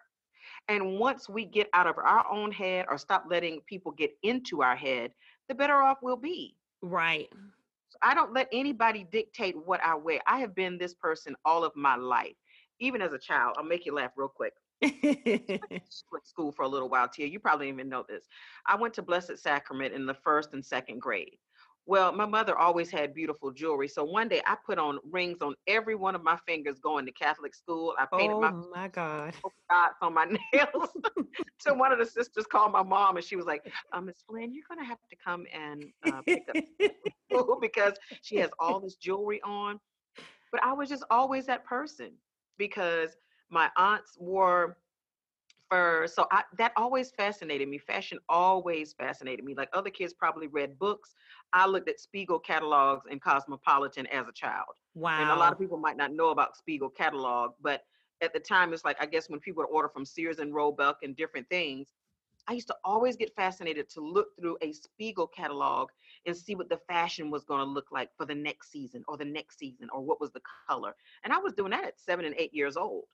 And 0.68 0.98
once 0.98 1.26
we 1.26 1.46
get 1.46 1.70
out 1.72 1.86
of 1.86 1.96
our 1.96 2.30
own 2.30 2.52
head 2.52 2.84
or 2.90 2.98
stop 2.98 3.24
letting 3.30 3.62
people 3.62 3.92
get 3.92 4.10
into 4.22 4.60
our 4.60 4.76
head, 4.76 5.12
the 5.48 5.54
better 5.54 5.76
off 5.76 5.98
we'll 6.02 6.16
be. 6.16 6.54
Right. 6.82 7.30
I 8.02 8.14
don't 8.14 8.32
let 8.32 8.48
anybody 8.52 9.06
dictate 9.10 9.56
what 9.64 9.82
I 9.84 9.94
wear. 9.94 10.20
I 10.26 10.38
have 10.38 10.54
been 10.54 10.78
this 10.78 10.94
person 10.94 11.36
all 11.44 11.64
of 11.64 11.74
my 11.76 11.96
life, 11.96 12.36
even 12.80 13.00
as 13.02 13.12
a 13.12 13.18
child. 13.18 13.54
I'll 13.58 13.64
make 13.64 13.86
you 13.86 13.94
laugh 13.94 14.12
real 14.16 14.28
quick. 14.28 14.52
School 16.24 16.52
for 16.52 16.62
a 16.62 16.68
little 16.68 16.88
while, 16.88 17.08
Tia. 17.08 17.26
You 17.26 17.40
probably 17.40 17.66
didn't 17.66 17.80
even 17.80 17.88
know 17.88 18.04
this. 18.08 18.24
I 18.66 18.76
went 18.76 18.94
to 18.94 19.02
Blessed 19.02 19.38
Sacrament 19.38 19.94
in 19.94 20.06
the 20.06 20.14
first 20.14 20.52
and 20.52 20.64
second 20.64 21.00
grade. 21.00 21.38
Well, 21.86 22.12
my 22.12 22.26
mother 22.26 22.58
always 22.58 22.90
had 22.90 23.14
beautiful 23.14 23.52
jewelry. 23.52 23.88
So 23.88 24.04
one 24.04 24.28
day 24.28 24.42
I 24.46 24.56
put 24.66 24.78
on 24.78 24.98
rings 25.10 25.40
on 25.40 25.54
every 25.66 25.94
one 25.94 26.14
of 26.14 26.22
my 26.22 26.36
fingers 26.46 26.78
going 26.80 27.06
to 27.06 27.12
Catholic 27.12 27.54
school. 27.54 27.94
I 27.98 28.06
painted 28.16 28.38
Oh 28.38 28.40
my 28.40 28.52
my 28.70 28.88
God. 28.88 29.34
dots 29.70 29.96
on 30.02 30.14
my 30.14 30.24
nails. 30.52 30.90
so 31.58 31.74
one 31.74 31.92
of 31.92 31.98
the 31.98 32.06
sisters 32.06 32.46
called 32.46 32.72
my 32.72 32.82
mom 32.82 33.16
and 33.16 33.24
she 33.24 33.36
was 33.36 33.46
like, 33.46 33.62
uh, 33.92 34.00
Miss 34.00 34.22
Flynn, 34.22 34.52
you're 34.52 34.64
going 34.68 34.80
to 34.80 34.86
have 34.86 34.98
to 35.10 35.16
come 35.16 35.46
and 35.52 35.92
uh, 36.02 36.22
pick 36.32 36.48
up 36.50 36.56
school 37.30 37.58
because 37.60 37.94
she 38.22 38.36
has 38.38 38.50
all 38.58 38.80
this 38.80 38.96
jewelry 38.96 39.40
on. 39.42 39.80
But 40.50 40.62
I 40.62 40.72
was 40.72 40.88
just 40.88 41.04
always 41.10 41.46
that 41.46 41.64
person 41.64 42.12
because 42.58 43.16
my 43.50 43.70
aunts 43.76 44.16
wore 44.18 44.78
fur. 45.70 46.06
So 46.06 46.26
I, 46.30 46.44
that 46.58 46.72
always 46.76 47.10
fascinated 47.10 47.68
me. 47.68 47.78
Fashion 47.78 48.18
always 48.28 48.92
fascinated 48.94 49.44
me. 49.44 49.54
Like 49.54 49.68
other 49.72 49.90
kids 49.90 50.14
probably 50.14 50.46
read 50.48 50.78
books. 50.78 51.14
I 51.56 51.66
looked 51.66 51.88
at 51.88 51.98
Spiegel 51.98 52.38
catalogs 52.38 53.06
and 53.10 53.20
Cosmopolitan 53.20 54.06
as 54.08 54.28
a 54.28 54.32
child. 54.32 54.76
wow. 54.94 55.22
And 55.22 55.30
a 55.30 55.36
lot 55.36 55.52
of 55.54 55.58
people 55.58 55.78
might 55.78 55.96
not 55.96 56.12
know 56.12 56.28
about 56.28 56.54
Spiegel 56.54 56.90
catalog, 56.90 57.52
but 57.62 57.84
at 58.20 58.34
the 58.34 58.40
time, 58.40 58.74
it's 58.74 58.84
like 58.84 58.98
I 59.00 59.06
guess 59.06 59.30
when 59.30 59.40
people 59.40 59.62
would 59.62 59.74
order 59.74 59.88
from 59.88 60.04
Sears 60.04 60.38
and 60.38 60.54
Roebuck 60.54 60.98
and 61.02 61.16
different 61.16 61.48
things, 61.48 61.94
I 62.46 62.52
used 62.52 62.66
to 62.66 62.76
always 62.84 63.16
get 63.16 63.34
fascinated 63.34 63.88
to 63.90 64.00
look 64.02 64.28
through 64.38 64.58
a 64.60 64.72
Spiegel 64.72 65.26
catalog 65.26 65.88
and 66.26 66.36
see 66.36 66.54
what 66.54 66.68
the 66.68 66.80
fashion 66.88 67.30
was 67.30 67.44
going 67.44 67.60
to 67.60 67.66
look 67.66 67.86
like 67.90 68.10
for 68.18 68.26
the 68.26 68.34
next 68.34 68.70
season 68.70 69.02
or 69.08 69.16
the 69.16 69.24
next 69.24 69.58
season 69.58 69.88
or 69.92 70.02
what 70.02 70.20
was 70.20 70.32
the 70.32 70.42
color. 70.68 70.94
And 71.24 71.32
I 71.32 71.38
was 71.38 71.54
doing 71.54 71.70
that 71.70 71.84
at 71.84 71.98
seven 71.98 72.26
and 72.26 72.34
eight 72.36 72.52
years 72.52 72.76
old 72.76 73.04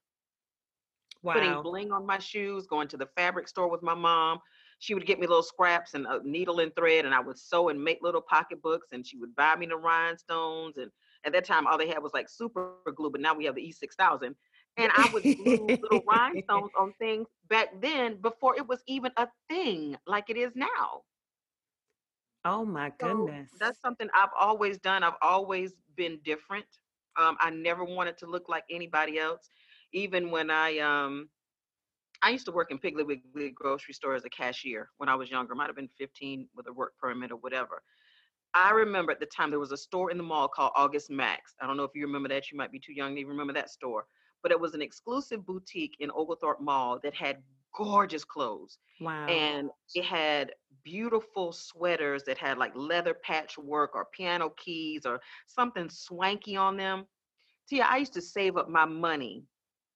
Wow. 1.23 1.35
putting 1.35 1.63
bling 1.63 1.93
on 1.93 2.05
my 2.05 2.19
shoes, 2.19 2.67
going 2.67 2.89
to 2.89 2.97
the 2.97 3.07
fabric 3.17 3.47
store 3.49 3.69
with 3.71 3.83
my 3.83 3.95
mom. 3.95 4.41
She 4.83 4.95
would 4.95 5.07
get 5.07 5.21
me 5.21 5.29
little 5.29 5.45
scraps 5.45 5.95
and 5.95 6.07
a 6.07 6.21
needle 6.25 6.61
and 6.61 6.75
thread, 6.77 7.07
and 7.07 7.15
I 7.15 7.21
would 7.21 7.39
sew 7.39 7.71
and 7.71 7.83
make 7.83 8.01
little 8.03 8.23
pocketbooks. 8.23 8.93
And 8.93 9.07
she 9.07 9.19
would 9.19 9.37
buy 9.37 9.57
me 9.57 9.67
the 9.67 9.77
rhinestones. 9.77 10.79
And 10.79 10.91
at 11.25 11.33
that 11.35 11.47
time, 11.47 11.67
all 11.69 11.79
they 11.79 11.89
had 11.89 12.03
was 12.03 12.15
like 12.15 12.29
super 12.29 12.91
glue, 12.97 13.11
but 13.11 13.21
now 13.21 13.35
we 13.35 13.45
have 13.47 13.55
the 13.57 13.63
E6000. 13.63 14.37
And 14.77 14.93
I 14.93 15.07
would 15.07 15.13
glue 15.37 15.79
little 15.81 16.03
rhinestones 16.07 16.73
on 16.79 16.95
things 16.99 17.29
back 17.49 17.81
then 17.81 18.21
before 18.21 18.57
it 18.57 18.67
was 18.67 18.83
even 18.87 19.13
a 19.17 19.29
thing 19.49 19.97
like 20.07 20.31
it 20.31 20.37
is 20.37 20.57
now. 20.57 21.05
Oh 22.45 22.65
my 22.65 22.91
So 23.01 23.37
goodness. 23.39 23.51
that's 23.59 23.81
something 23.81 24.09
I've 24.15 24.31
always 24.39 24.79
done. 24.79 25.03
I've 25.03 25.17
always 25.23 25.75
been 25.97 26.21
different. 26.25 26.67
Um, 27.17 27.37
I 27.41 27.51
never 27.51 27.85
wanted 27.85 28.19
to 28.19 28.27
look 28.27 28.49
like 28.49 28.65
anybody 28.71 29.19
else. 29.19 29.49
Even 29.93 30.31
when 30.31 30.51
I 30.51 30.79
um 30.79 31.31
I 32.23 32.31
used 32.31 32.47
to 32.47 32.53
work 32.53 32.71
in 32.71 32.79
Piggly 32.79 33.05
Wiggly 33.05 33.51
grocery 33.51 33.95
store 33.95 34.15
as 34.15 34.25
a 34.25 34.31
cashier 34.31 34.91
when 34.99 35.09
I 35.09 35.15
was 35.15 35.31
younger. 35.31 35.55
Might 35.55 35.67
have 35.67 35.77
been 35.77 35.91
15 35.99 36.49
with 36.55 36.69
a 36.69 36.73
work 36.73 36.93
permit 36.99 37.33
or 37.33 37.37
whatever. 37.37 37.83
I 38.55 38.71
remember 38.71 39.13
at 39.13 39.21
the 39.21 39.27
time 39.27 39.51
there 39.51 39.59
was 39.59 39.73
a 39.73 39.77
store 39.77 40.11
in 40.11 40.19
the 40.19 40.23
mall 40.23 40.47
called 40.47 40.73
August 40.77 41.11
Max. 41.11 41.55
I 41.61 41.67
don't 41.67 41.77
know 41.77 41.85
if 41.85 41.93
you 41.95 42.07
remember 42.07 42.29
that. 42.29 42.51
You 42.51 42.59
might 42.59 42.71
be 42.71 42.79
too 42.79 42.93
young 42.93 43.15
to 43.15 43.21
even 43.21 43.31
remember 43.31 43.55
that 43.55 43.71
store. 43.71 44.05
But 44.43 44.53
it 44.53 44.61
was 44.61 44.75
an 44.75 44.83
exclusive 44.83 45.47
boutique 45.47 45.97
in 46.01 46.11
Oglethorpe 46.11 46.61
Mall 46.61 46.99
that 47.03 47.15
had 47.15 47.39
gorgeous 47.75 48.25
clothes 48.25 48.79
wow. 49.01 49.27
and 49.27 49.71
it 49.95 50.05
had 50.05 50.53
beautiful 50.85 51.53
sweaters 51.53 52.23
that 52.25 52.37
had 52.37 52.59
like 52.59 52.73
leather 52.75 53.15
patchwork 53.15 53.95
or 53.95 54.09
piano 54.15 54.53
keys 54.63 55.07
or 55.07 55.21
something 55.47 55.89
swanky 55.89 56.57
on 56.57 56.77
them. 56.77 57.07
Tia, 57.69 57.87
I 57.89 57.99
used 57.99 58.13
to 58.15 58.21
save 58.21 58.57
up 58.57 58.69
my 58.69 58.85
money. 58.85 59.45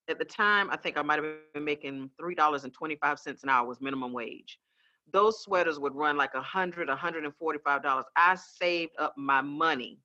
At 0.08 0.18
the 0.18 0.24
time, 0.24 0.70
I 0.70 0.76
think 0.76 0.96
I 0.96 1.02
might 1.02 1.22
have 1.22 1.34
been 1.52 1.64
making 1.64 2.10
three 2.18 2.34
dollars 2.34 2.64
and 2.64 2.72
twenty-five 2.72 3.18
cents 3.18 3.42
an 3.42 3.48
hour 3.48 3.66
was 3.66 3.80
minimum 3.80 4.12
wage. 4.12 4.58
Those 5.12 5.42
sweaters 5.42 5.78
would 5.78 5.94
run 5.94 6.16
like 6.16 6.34
a 6.34 6.42
hundred, 6.42 6.88
a 6.88 6.96
hundred 6.96 7.24
and 7.24 7.34
forty-five 7.34 7.82
dollars. 7.82 8.04
I 8.16 8.36
saved 8.36 8.92
up 8.98 9.14
my 9.16 9.40
money 9.40 9.98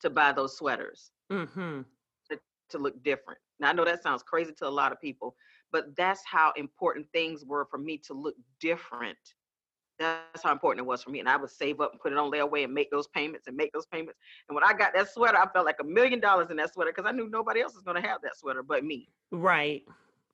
to 0.00 0.10
buy 0.10 0.32
those 0.32 0.56
sweaters 0.56 1.12
mm-hmm. 1.30 1.82
to, 2.30 2.40
to 2.70 2.78
look 2.78 3.02
different. 3.02 3.38
Now 3.60 3.68
I 3.70 3.72
know 3.72 3.84
that 3.84 4.02
sounds 4.02 4.22
crazy 4.22 4.52
to 4.58 4.66
a 4.66 4.68
lot 4.68 4.90
of 4.90 5.00
people, 5.00 5.36
but 5.70 5.94
that's 5.96 6.22
how 6.26 6.52
important 6.56 7.06
things 7.12 7.44
were 7.44 7.66
for 7.70 7.78
me 7.78 7.98
to 8.06 8.14
look 8.14 8.34
different. 8.60 9.18
That's 10.02 10.42
how 10.42 10.52
important 10.52 10.84
it 10.84 10.88
was 10.88 11.02
for 11.02 11.10
me. 11.10 11.20
And 11.20 11.28
I 11.28 11.36
would 11.36 11.50
save 11.50 11.80
up 11.80 11.92
and 11.92 12.00
put 12.00 12.12
it 12.12 12.18
on 12.18 12.30
layaway 12.30 12.64
and 12.64 12.74
make 12.74 12.90
those 12.90 13.08
payments 13.08 13.46
and 13.46 13.56
make 13.56 13.72
those 13.72 13.86
payments. 13.86 14.18
And 14.48 14.54
when 14.54 14.64
I 14.64 14.72
got 14.72 14.92
that 14.94 15.12
sweater, 15.12 15.38
I 15.38 15.50
felt 15.52 15.64
like 15.66 15.78
a 15.80 15.84
million 15.84 16.20
dollars 16.20 16.50
in 16.50 16.56
that 16.56 16.72
sweater 16.72 16.92
because 16.94 17.08
I 17.08 17.12
knew 17.12 17.28
nobody 17.28 17.60
else 17.60 17.74
was 17.74 17.82
going 17.82 18.00
to 18.00 18.06
have 18.06 18.20
that 18.22 18.36
sweater 18.36 18.62
but 18.62 18.84
me. 18.84 19.08
Right. 19.30 19.82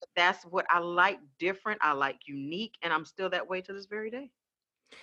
But 0.01 0.09
that's 0.17 0.45
what 0.45 0.67
I 0.71 0.79
like 0.79 1.19
different. 1.39 1.81
I 1.83 1.93
like 1.93 2.21
unique. 2.27 2.77
And 2.83 2.93
I'm 2.93 3.05
still 3.05 3.31
that 3.31 3.49
way 3.49 3.61
to 3.63 3.73
this 3.73 3.87
very 3.87 4.11
day. 4.11 4.31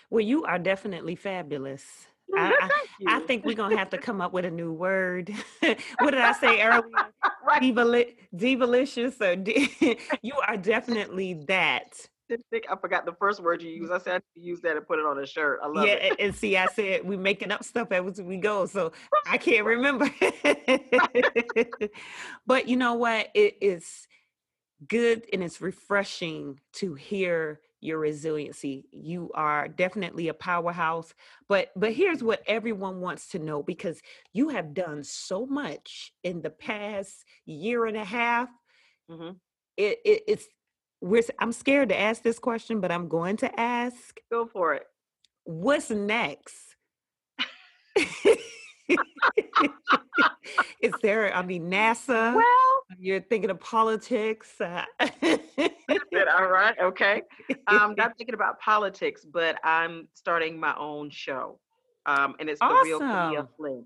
Well, 0.09 0.21
you 0.21 0.43
are 0.45 0.59
definitely 0.59 1.15
fabulous. 1.15 1.83
I, 2.35 2.69
I, 3.07 3.15
I 3.17 3.19
think 3.19 3.45
we're 3.45 3.55
gonna 3.55 3.77
have 3.77 3.91
to 3.91 3.97
come 3.97 4.19
up 4.19 4.33
with 4.33 4.45
a 4.45 4.51
new 4.51 4.71
word. 4.71 5.29
what 5.99 6.11
did 6.11 6.19
I 6.21 6.31
say 6.33 6.61
earlier? 6.61 7.13
right. 7.45 7.61
Divali- 7.61 8.15
divalicious 8.35 9.21
or 9.21 9.35
di- 9.35 9.99
you 10.21 10.33
are 10.47 10.57
definitely 10.57 11.35
that. 11.47 12.07
Think 12.27 12.65
I 12.71 12.75
forgot 12.75 13.05
the 13.05 13.13
first 13.13 13.41
word 13.41 13.61
you 13.61 13.69
used. 13.69 13.91
I 13.91 13.99
said 13.99 14.21
I 14.21 14.39
use 14.39 14.61
that 14.61 14.77
and 14.77 14.87
put 14.87 14.99
it 14.99 15.05
on 15.05 15.19
a 15.19 15.27
shirt. 15.27 15.59
I 15.63 15.67
love 15.67 15.85
yeah, 15.85 15.93
it. 15.93 16.15
and 16.19 16.33
see, 16.33 16.57
I 16.57 16.65
said 16.67 17.05
we 17.05 17.17
making 17.17 17.51
up 17.51 17.63
stuff 17.63 17.91
as 17.91 18.21
we 18.21 18.37
go, 18.37 18.65
so 18.65 18.91
I 19.27 19.37
can't 19.37 19.65
remember. 19.65 20.09
but 22.47 22.67
you 22.67 22.77
know 22.77 22.95
what? 22.95 23.29
It 23.35 23.57
is 23.61 24.07
good 24.87 25.25
and 25.31 25.43
it's 25.43 25.61
refreshing 25.61 26.59
to 26.73 26.95
hear 26.95 27.61
your 27.81 27.99
resiliency. 27.99 28.87
You 28.91 29.31
are 29.35 29.67
definitely 29.67 30.27
a 30.27 30.33
powerhouse. 30.33 31.13
But 31.47 31.71
but 31.75 31.93
here's 31.93 32.23
what 32.23 32.41
everyone 32.47 33.01
wants 33.01 33.27
to 33.29 33.39
know 33.39 33.61
because 33.61 34.01
you 34.33 34.49
have 34.49 34.73
done 34.73 35.03
so 35.03 35.45
much 35.45 36.11
in 36.23 36.41
the 36.41 36.49
past 36.49 37.23
year 37.45 37.85
and 37.85 37.97
a 37.97 38.05
half. 38.05 38.49
hmm 39.09 39.31
It, 39.77 39.99
it 40.03 40.23
it's 40.27 40.47
we're 41.01 41.23
I'm 41.39 41.51
scared 41.51 41.89
to 41.89 41.99
ask 41.99 42.21
this 42.23 42.39
question, 42.39 42.79
but 42.81 42.91
I'm 42.91 43.07
going 43.07 43.37
to 43.37 43.59
ask 43.59 44.19
Go 44.31 44.45
for 44.45 44.73
it. 44.73 44.87
what's 45.43 45.89
next? 45.89 46.55
Is 50.81 50.93
there, 51.01 51.35
I 51.35 51.41
mean, 51.41 51.69
NASA? 51.71 52.35
Well, 52.35 52.83
You're 52.99 53.21
thinking 53.21 53.49
of 53.49 53.59
politics. 53.59 54.59
Uh, 54.61 54.83
all 55.09 56.47
right, 56.47 56.75
okay. 56.79 57.23
I'm 57.67 57.95
not 57.95 58.13
thinking 58.17 58.35
about 58.35 58.59
politics, 58.59 59.25
but 59.25 59.57
I'm 59.63 60.07
starting 60.13 60.59
my 60.59 60.75
own 60.77 61.09
show. 61.09 61.59
Um, 62.05 62.35
and 62.39 62.49
it's 62.49 62.59
the 62.59 62.81
real 62.83 63.01
Awesome. 63.01 63.47
Flynn. 63.57 63.85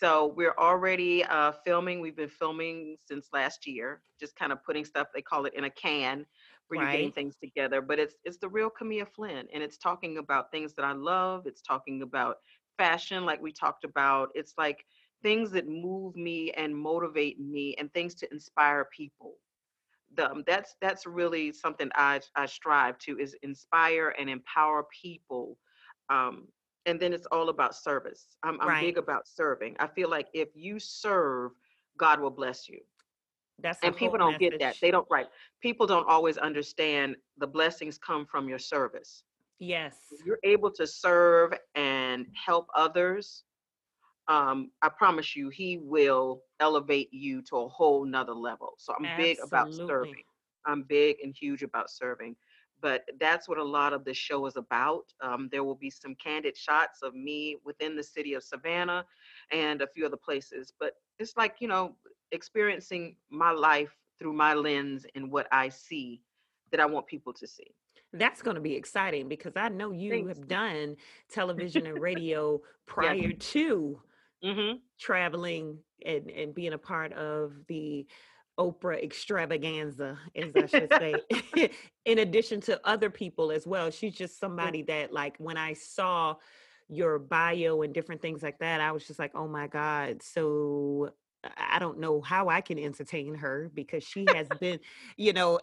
So 0.00 0.26
we're 0.36 0.54
already 0.58 1.24
uh, 1.24 1.52
filming. 1.64 2.00
We've 2.00 2.16
been 2.16 2.28
filming 2.28 2.96
since 3.06 3.28
last 3.32 3.66
year, 3.66 4.02
just 4.20 4.36
kind 4.36 4.52
of 4.52 4.62
putting 4.64 4.84
stuff, 4.84 5.08
they 5.14 5.22
call 5.22 5.46
it 5.46 5.54
in 5.54 5.64
a 5.64 5.70
can, 5.70 6.26
where 6.68 6.78
you're 6.78 6.88
getting 6.88 7.12
things 7.12 7.36
together. 7.36 7.80
But 7.80 7.98
it's 8.00 8.16
it's 8.24 8.38
the 8.38 8.48
real 8.48 8.70
Camilla 8.70 9.06
Flynn. 9.06 9.46
And 9.52 9.62
it's 9.62 9.78
talking 9.78 10.18
about 10.18 10.50
things 10.50 10.74
that 10.74 10.84
I 10.84 10.92
love. 10.92 11.46
It's 11.46 11.62
talking 11.62 12.02
about 12.02 12.36
fashion, 12.76 13.24
like 13.24 13.40
we 13.40 13.52
talked 13.52 13.84
about. 13.84 14.30
It's 14.34 14.54
like 14.58 14.84
things 15.22 15.50
that 15.52 15.68
move 15.68 16.16
me 16.16 16.50
and 16.52 16.76
motivate 16.76 17.38
me 17.40 17.74
and 17.78 17.92
things 17.92 18.14
to 18.16 18.32
inspire 18.32 18.86
people 18.96 19.36
the, 20.16 20.30
um, 20.30 20.44
that's 20.46 20.76
that's 20.80 21.06
really 21.06 21.52
something 21.52 21.90
I 21.94 22.20
I 22.36 22.46
strive 22.46 22.98
to 23.00 23.18
is 23.18 23.36
inspire 23.42 24.14
and 24.18 24.30
empower 24.30 24.86
people, 25.02 25.58
um, 26.10 26.48
and 26.86 27.00
then 27.00 27.12
it's 27.12 27.26
all 27.26 27.48
about 27.48 27.74
service. 27.74 28.36
I'm 28.42 28.60
I'm 28.60 28.68
Right. 28.68 28.80
big 28.80 28.98
about 28.98 29.26
serving. 29.26 29.76
I 29.78 29.86
feel 29.86 30.08
like 30.08 30.28
if 30.34 30.48
you 30.54 30.78
serve, 30.78 31.52
God 31.96 32.20
will 32.20 32.30
bless 32.30 32.68
you, 32.68 32.80
That's 33.58 33.78
and 33.82 33.96
people 33.96 34.18
don't 34.18 34.38
get 34.38 34.58
that. 34.60 34.76
They 34.80 34.90
don't 34.90 35.06
right. 35.10 35.28
People 35.60 35.86
don't 35.86 36.08
always 36.08 36.36
understand 36.38 37.16
the 37.38 37.46
blessings 37.46 37.98
come 37.98 38.26
from 38.26 38.48
your 38.48 38.58
service. 38.58 39.24
Yes. 39.58 39.96
If 40.10 40.26
you're 40.26 40.40
able 40.42 40.70
to 40.72 40.86
serve 40.86 41.54
and 41.74 42.26
help 42.34 42.68
others, 42.74 43.44
um, 44.28 44.70
I 44.82 44.88
promise 44.88 45.36
you, 45.36 45.48
He 45.48 45.78
will 45.78 46.42
elevate 46.60 47.12
you 47.12 47.42
to 47.42 47.56
a 47.56 47.68
whole 47.68 48.04
nother 48.04 48.34
level. 48.34 48.74
So 48.78 48.94
I'm 48.98 49.10
big 49.16 49.38
about 49.42 49.72
serving. 49.74 50.24
I'm 50.66 50.82
big 50.82 51.16
and 51.22 51.34
huge 51.38 51.62
about 51.62 51.90
serving. 51.90 52.36
But 52.84 53.06
that's 53.18 53.48
what 53.48 53.56
a 53.56 53.64
lot 53.64 53.94
of 53.94 54.04
the 54.04 54.12
show 54.12 54.44
is 54.44 54.56
about. 54.56 55.04
Um, 55.22 55.48
there 55.50 55.64
will 55.64 55.74
be 55.74 55.88
some 55.88 56.14
candid 56.16 56.54
shots 56.54 57.00
of 57.02 57.14
me 57.14 57.56
within 57.64 57.96
the 57.96 58.02
city 58.02 58.34
of 58.34 58.44
Savannah 58.44 59.06
and 59.50 59.80
a 59.80 59.86
few 59.86 60.04
other 60.04 60.18
places. 60.18 60.70
But 60.78 60.92
it's 61.18 61.34
like, 61.34 61.56
you 61.60 61.68
know, 61.68 61.96
experiencing 62.30 63.16
my 63.30 63.52
life 63.52 63.96
through 64.18 64.34
my 64.34 64.52
lens 64.52 65.06
and 65.14 65.32
what 65.32 65.46
I 65.50 65.70
see 65.70 66.20
that 66.72 66.80
I 66.80 66.84
want 66.84 67.06
people 67.06 67.32
to 67.32 67.46
see. 67.46 67.74
That's 68.12 68.42
going 68.42 68.56
to 68.56 68.60
be 68.60 68.74
exciting 68.74 69.28
because 69.28 69.56
I 69.56 69.70
know 69.70 69.90
you 69.90 70.10
Thanks. 70.10 70.28
have 70.28 70.46
done 70.46 70.96
television 71.30 71.86
and 71.86 72.00
radio 72.02 72.60
prior 72.86 73.32
to 73.32 74.00
Mm-hmm. 74.44 74.76
traveling 75.00 75.78
and, 76.04 76.30
and 76.30 76.54
being 76.54 76.74
a 76.74 76.78
part 76.78 77.14
of 77.14 77.52
the 77.66 78.06
Oprah 78.58 79.02
extravaganza, 79.02 80.18
as 80.36 80.56
I 80.56 80.66
should 80.66 80.94
say, 80.94 81.24
in 82.04 82.18
addition 82.18 82.60
to 82.62 82.80
other 82.86 83.10
people 83.10 83.50
as 83.52 83.66
well. 83.66 83.90
She's 83.90 84.14
just 84.14 84.38
somebody 84.38 84.82
that, 84.82 85.12
like, 85.12 85.36
when 85.38 85.56
I 85.56 85.72
saw 85.74 86.36
your 86.88 87.18
bio 87.18 87.82
and 87.82 87.94
different 87.94 88.22
things 88.22 88.42
like 88.42 88.58
that, 88.60 88.80
I 88.80 88.92
was 88.92 89.06
just 89.06 89.18
like, 89.18 89.32
oh 89.34 89.48
my 89.48 89.66
God. 89.66 90.22
So 90.22 91.14
I 91.56 91.78
don't 91.78 91.98
know 91.98 92.20
how 92.22 92.48
I 92.48 92.60
can 92.60 92.78
entertain 92.78 93.34
her 93.34 93.70
because 93.74 94.04
she 94.04 94.30
has 94.30 94.54
been, 94.54 94.80
you 95.16 95.32
know, 95.32 95.60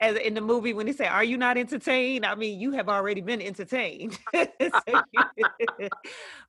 as 0.00 0.16
in 0.16 0.34
the 0.34 0.40
movie 0.40 0.74
when 0.74 0.86
they 0.86 0.92
say, 0.92 1.06
"Are 1.06 1.24
you 1.24 1.38
not 1.38 1.56
entertained?" 1.56 2.26
I 2.26 2.34
mean, 2.34 2.60
you 2.60 2.72
have 2.72 2.88
already 2.88 3.20
been 3.22 3.40
entertained. 3.40 4.18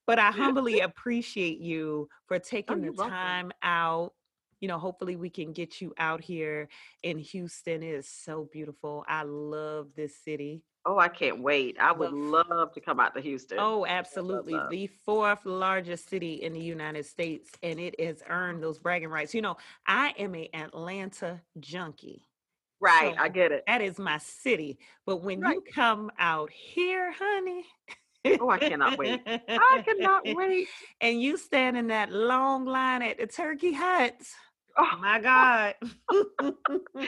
but 0.07 0.19
I 0.19 0.31
humbly 0.31 0.79
appreciate 0.79 1.59
you 1.59 2.09
for 2.27 2.39
Oh, 2.67 2.75
taking 2.75 2.81
you're 2.81 2.91
the 2.91 2.93
welcome. 2.93 3.37
time 3.37 3.51
out. 3.61 4.13
You 4.61 4.67
know, 4.67 4.77
hopefully 4.79 5.15
we 5.15 5.29
can 5.29 5.51
get 5.53 5.81
you 5.81 5.93
out 5.97 6.21
here 6.23 6.69
in 7.03 7.17
Houston. 7.17 7.83
It 7.83 7.93
is 7.95 8.07
so 8.07 8.47
beautiful. 8.51 9.03
I 9.07 9.23
love 9.23 9.89
this 9.95 10.15
city. 10.23 10.63
Oh, 10.85 10.97
I 10.97 11.09
can't 11.09 11.41
wait. 11.41 11.77
I 11.79 11.91
would 11.91 12.11
Love. 12.11 12.47
love 12.49 12.71
to 12.73 12.79
come 12.79 12.99
out 12.99 13.13
to 13.15 13.21
Houston. 13.21 13.59
Oh, 13.59 13.61
Love, 13.61 13.79
love, 13.81 13.89
absolutely. 13.89 14.53
love. 14.53 14.69
The 14.71 14.87
fourth 15.05 15.45
largest 15.45 16.09
city 16.09 16.41
in 16.41 16.53
the 16.53 16.59
United 16.59 17.05
States, 17.05 17.51
and 17.61 17.79
it 17.79 17.99
has 17.99 18.23
earned 18.27 18.63
those 18.63 18.79
bragging 18.79 19.09
rights. 19.09 19.33
You 19.35 19.41
know, 19.43 19.57
I 19.87 20.13
am 20.17 20.33
a 20.35 20.49
Atlanta 20.53 21.41
junkie. 21.59 22.27
Right, 22.79 23.15
I 23.19 23.29
get 23.29 23.51
it. 23.51 23.63
that 23.67 23.81
is 23.81 23.99
my 23.99 24.17
city. 24.17 24.79
But 25.05 25.17
when 25.17 25.41
Right. 25.41 25.53
you 25.55 25.63
come 25.73 26.09
out 26.17 26.49
here, 26.51 27.11
honey, 27.11 27.65
Oh, 28.39 28.49
I 28.49 28.57
cannot 28.57 28.97
wait. 28.97 29.21
I 29.27 29.83
cannot 29.85 30.25
wait. 30.35 30.67
and 30.99 31.21
you 31.21 31.37
stand 31.37 31.77
in 31.77 31.87
that 31.87 32.11
long 32.11 32.65
line 32.65 33.03
at 33.03 33.19
the 33.19 33.27
turkey 33.27 33.73
huts, 33.73 34.33
Oh, 34.77 34.97
my 34.99 35.19
God, 35.19 35.75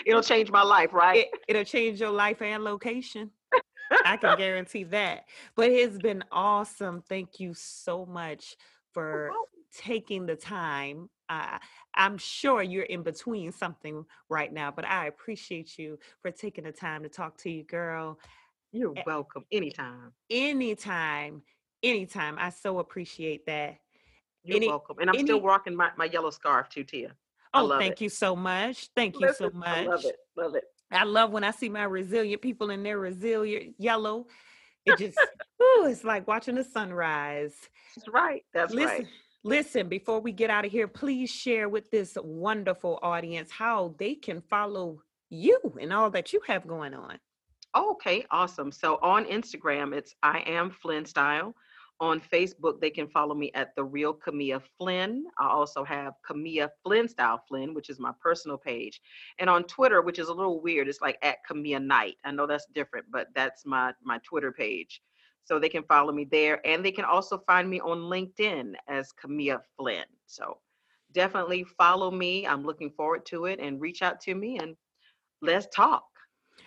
it'll 0.05 0.21
change 0.21 0.51
my 0.51 0.63
life, 0.63 0.93
right? 0.93 1.19
it, 1.19 1.29
it'll 1.47 1.63
change 1.63 1.99
your 1.99 2.11
life 2.11 2.41
and 2.41 2.63
location. 2.63 3.31
I 4.05 4.17
can 4.17 4.37
guarantee 4.37 4.83
that. 4.85 5.25
But 5.55 5.69
it's 5.69 5.97
been 5.97 6.23
awesome. 6.31 7.03
Thank 7.07 7.39
you 7.39 7.53
so 7.53 8.05
much 8.05 8.55
for 8.93 9.31
taking 9.75 10.25
the 10.25 10.35
time. 10.35 11.09
Uh, 11.29 11.57
I'm 11.95 12.17
sure 12.17 12.61
you're 12.61 12.83
in 12.83 13.03
between 13.03 13.51
something 13.51 14.05
right 14.29 14.51
now, 14.51 14.71
but 14.71 14.85
I 14.85 15.07
appreciate 15.07 15.77
you 15.77 15.97
for 16.21 16.31
taking 16.31 16.65
the 16.65 16.71
time 16.71 17.03
to 17.03 17.09
talk 17.09 17.37
to 17.39 17.49
you, 17.49 17.63
girl. 17.63 18.19
You're 18.71 18.95
welcome 19.05 19.45
anytime. 19.51 20.11
Anytime, 20.29 21.43
anytime. 21.81 22.37
I 22.39 22.49
so 22.49 22.79
appreciate 22.79 23.45
that. 23.45 23.77
You're 24.43 24.57
Any, 24.57 24.67
welcome. 24.67 24.97
And 24.99 25.09
I'm 25.09 25.19
still 25.19 25.41
rocking 25.41 25.75
my, 25.75 25.91
my 25.97 26.05
yellow 26.05 26.29
scarf 26.29 26.69
too, 26.69 26.83
Tia. 26.83 27.15
Oh, 27.53 27.77
thank 27.77 27.93
it. 27.93 28.01
you 28.01 28.09
so 28.09 28.35
much. 28.35 28.89
Thank 28.95 29.19
you 29.19 29.33
so 29.33 29.49
much. 29.53 29.67
I 29.67 29.85
love 29.85 30.05
it. 30.05 30.15
Love 30.35 30.55
it. 30.55 30.63
I 30.91 31.03
love 31.03 31.31
when 31.31 31.43
I 31.43 31.51
see 31.51 31.69
my 31.69 31.83
resilient 31.83 32.41
people 32.41 32.69
in 32.69 32.83
their 32.83 32.99
resilient 32.99 33.75
yellow. 33.77 34.27
It 34.85 34.97
just, 34.97 35.17
ooh, 35.61 35.85
it's 35.87 36.03
like 36.03 36.27
watching 36.27 36.55
the 36.55 36.63
sunrise. 36.63 37.53
That's 37.95 38.07
right. 38.09 38.43
That's 38.53 38.73
Listen, 38.73 38.97
right. 38.97 39.07
listen, 39.43 39.89
before 39.89 40.19
we 40.19 40.31
get 40.31 40.49
out 40.49 40.65
of 40.65 40.71
here, 40.71 40.87
please 40.87 41.29
share 41.29 41.69
with 41.69 41.89
this 41.89 42.17
wonderful 42.21 42.99
audience 43.01 43.51
how 43.51 43.95
they 43.97 44.15
can 44.15 44.41
follow 44.41 45.01
you 45.29 45.59
and 45.79 45.91
all 45.91 46.11
that 46.11 46.33
you 46.33 46.41
have 46.47 46.67
going 46.67 46.93
on. 46.93 47.17
Okay, 47.75 48.25
awesome. 48.29 48.71
So 48.71 48.99
on 49.01 49.25
Instagram, 49.25 49.95
it's 49.95 50.13
I 50.21 50.43
am 50.45 50.69
Flynn 50.69 51.05
Style. 51.05 51.55
On 51.99 52.19
Facebook, 52.19 52.81
they 52.81 52.89
can 52.89 53.07
follow 53.07 53.33
me 53.35 53.51
at 53.53 53.75
the 53.75 53.83
real 53.83 54.13
Camilla 54.13 54.61
Flynn. 54.77 55.25
I 55.37 55.47
also 55.47 55.83
have 55.83 56.15
Camilla 56.25 56.69
Flynn 56.83 57.07
Style 57.07 57.41
Flynn, 57.47 57.73
which 57.73 57.89
is 57.89 57.99
my 57.99 58.11
personal 58.21 58.57
page. 58.57 58.99
And 59.39 59.49
on 59.49 59.63
Twitter, 59.63 60.01
which 60.01 60.19
is 60.19 60.27
a 60.27 60.33
little 60.33 60.61
weird, 60.61 60.87
it's 60.87 61.01
like 61.01 61.17
at 61.21 61.45
Camilla 61.45 61.79
Knight. 61.79 62.15
I 62.25 62.31
know 62.31 62.45
that's 62.47 62.65
different, 62.73 63.05
but 63.11 63.27
that's 63.35 63.65
my 63.65 63.93
my 64.03 64.19
Twitter 64.23 64.51
page. 64.51 65.01
So 65.45 65.59
they 65.59 65.69
can 65.69 65.83
follow 65.83 66.11
me 66.11 66.25
there. 66.25 66.65
And 66.65 66.83
they 66.83 66.91
can 66.91 67.05
also 67.05 67.37
find 67.45 67.69
me 67.69 67.79
on 67.79 67.99
LinkedIn 67.99 68.73
as 68.87 69.11
Camilla 69.11 69.61
Flynn. 69.77 70.05
So 70.25 70.57
definitely 71.11 71.63
follow 71.77 72.11
me. 72.11 72.47
I'm 72.47 72.63
looking 72.63 72.91
forward 72.91 73.25
to 73.27 73.45
it 73.45 73.59
and 73.59 73.79
reach 73.79 74.01
out 74.01 74.19
to 74.21 74.35
me 74.35 74.57
and 74.57 74.75
let's 75.41 75.67
talk. 75.73 76.05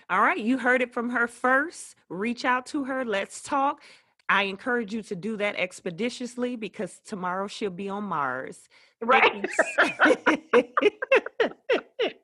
All 0.09 0.21
right, 0.21 0.39
you 0.39 0.59
heard 0.59 0.83
it 0.83 0.93
from 0.93 1.11
her 1.11 1.27
first. 1.27 1.97
Reach 2.09 2.45
out 2.45 2.67
to 2.67 2.85
her. 2.85 3.05
Let's 3.05 3.43
talk. 3.43 3.83
I 4.29 4.45
encourage 4.45 4.93
you 4.93 5.03
to 5.03 5.15
do 5.17 5.37
that 5.37 5.55
expeditiously 5.57 6.57
because 6.57 6.99
tomorrow 7.05 7.47
she'll 7.47 7.71
be 7.71 7.89
on 7.89 8.05
Mars. 8.05 8.69
Right. 9.01 9.45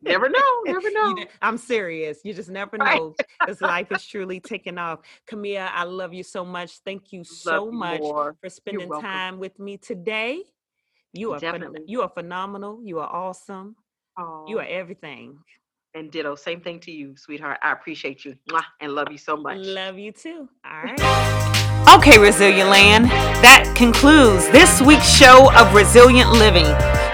never 0.03 0.29
know. 0.29 0.63
Never 0.65 0.91
know. 0.93 1.17
I'm 1.41 1.59
serious. 1.59 2.19
You 2.25 2.35
just 2.35 2.51
never 2.51 2.77
Right. 2.77 2.97
know 2.99 3.15
because 3.41 3.61
life 3.61 3.93
is 3.93 4.05
truly 4.05 4.41
taking 4.41 4.79
off. 4.79 5.01
Camilla, 5.27 5.71
I 5.73 5.85
love 5.85 6.13
you 6.13 6.23
so 6.23 6.45
much. 6.45 6.79
Thank 6.85 7.13
you 7.13 7.21
Love 7.21 7.27
so 7.27 7.65
you 7.67 7.73
much 7.73 8.01
more. 8.01 8.37
for 8.41 8.49
spending 8.49 8.91
time 9.01 9.39
with 9.39 9.59
me 9.59 9.77
today. 9.77 10.43
You 11.13 11.35
are 11.35 11.41
phen- 11.41 11.85
you 11.87 12.03
are 12.03 12.09
phenomenal. 12.09 12.81
You 12.83 12.99
are 13.01 13.09
awesome. 13.09 13.77
You 14.49 14.59
are 14.59 14.67
everything. 14.69 15.39
and 15.95 16.11
ditto. 16.11 16.35
Same 16.35 16.61
thing 16.63 16.81
to 16.81 16.91
you, 16.91 17.15
sweetheart. 17.17 17.59
I 17.63 17.71
appreciate 17.73 18.25
you 18.25 18.35
Mwah, 18.49 18.65
and 18.81 18.93
love 18.95 19.09
you 19.13 19.19
so 19.19 19.37
much. 19.37 19.59
Love 19.59 19.99
you 19.99 20.11
too. 20.13 20.49
All 20.65 20.83
right. 20.83 21.49
Okay, 21.91 22.19
Resilient 22.19 22.71
Land. 22.71 23.07
That 23.43 23.67
concludes 23.75 24.47
this 24.51 24.81
week's 24.81 25.11
show 25.11 25.51
of 25.59 25.75
Resilient 25.75 26.31
Living. 26.31 26.67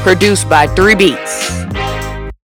Produced 0.03 0.49
by 0.49 0.67
Three 0.75 0.95
Beats. 0.95 1.28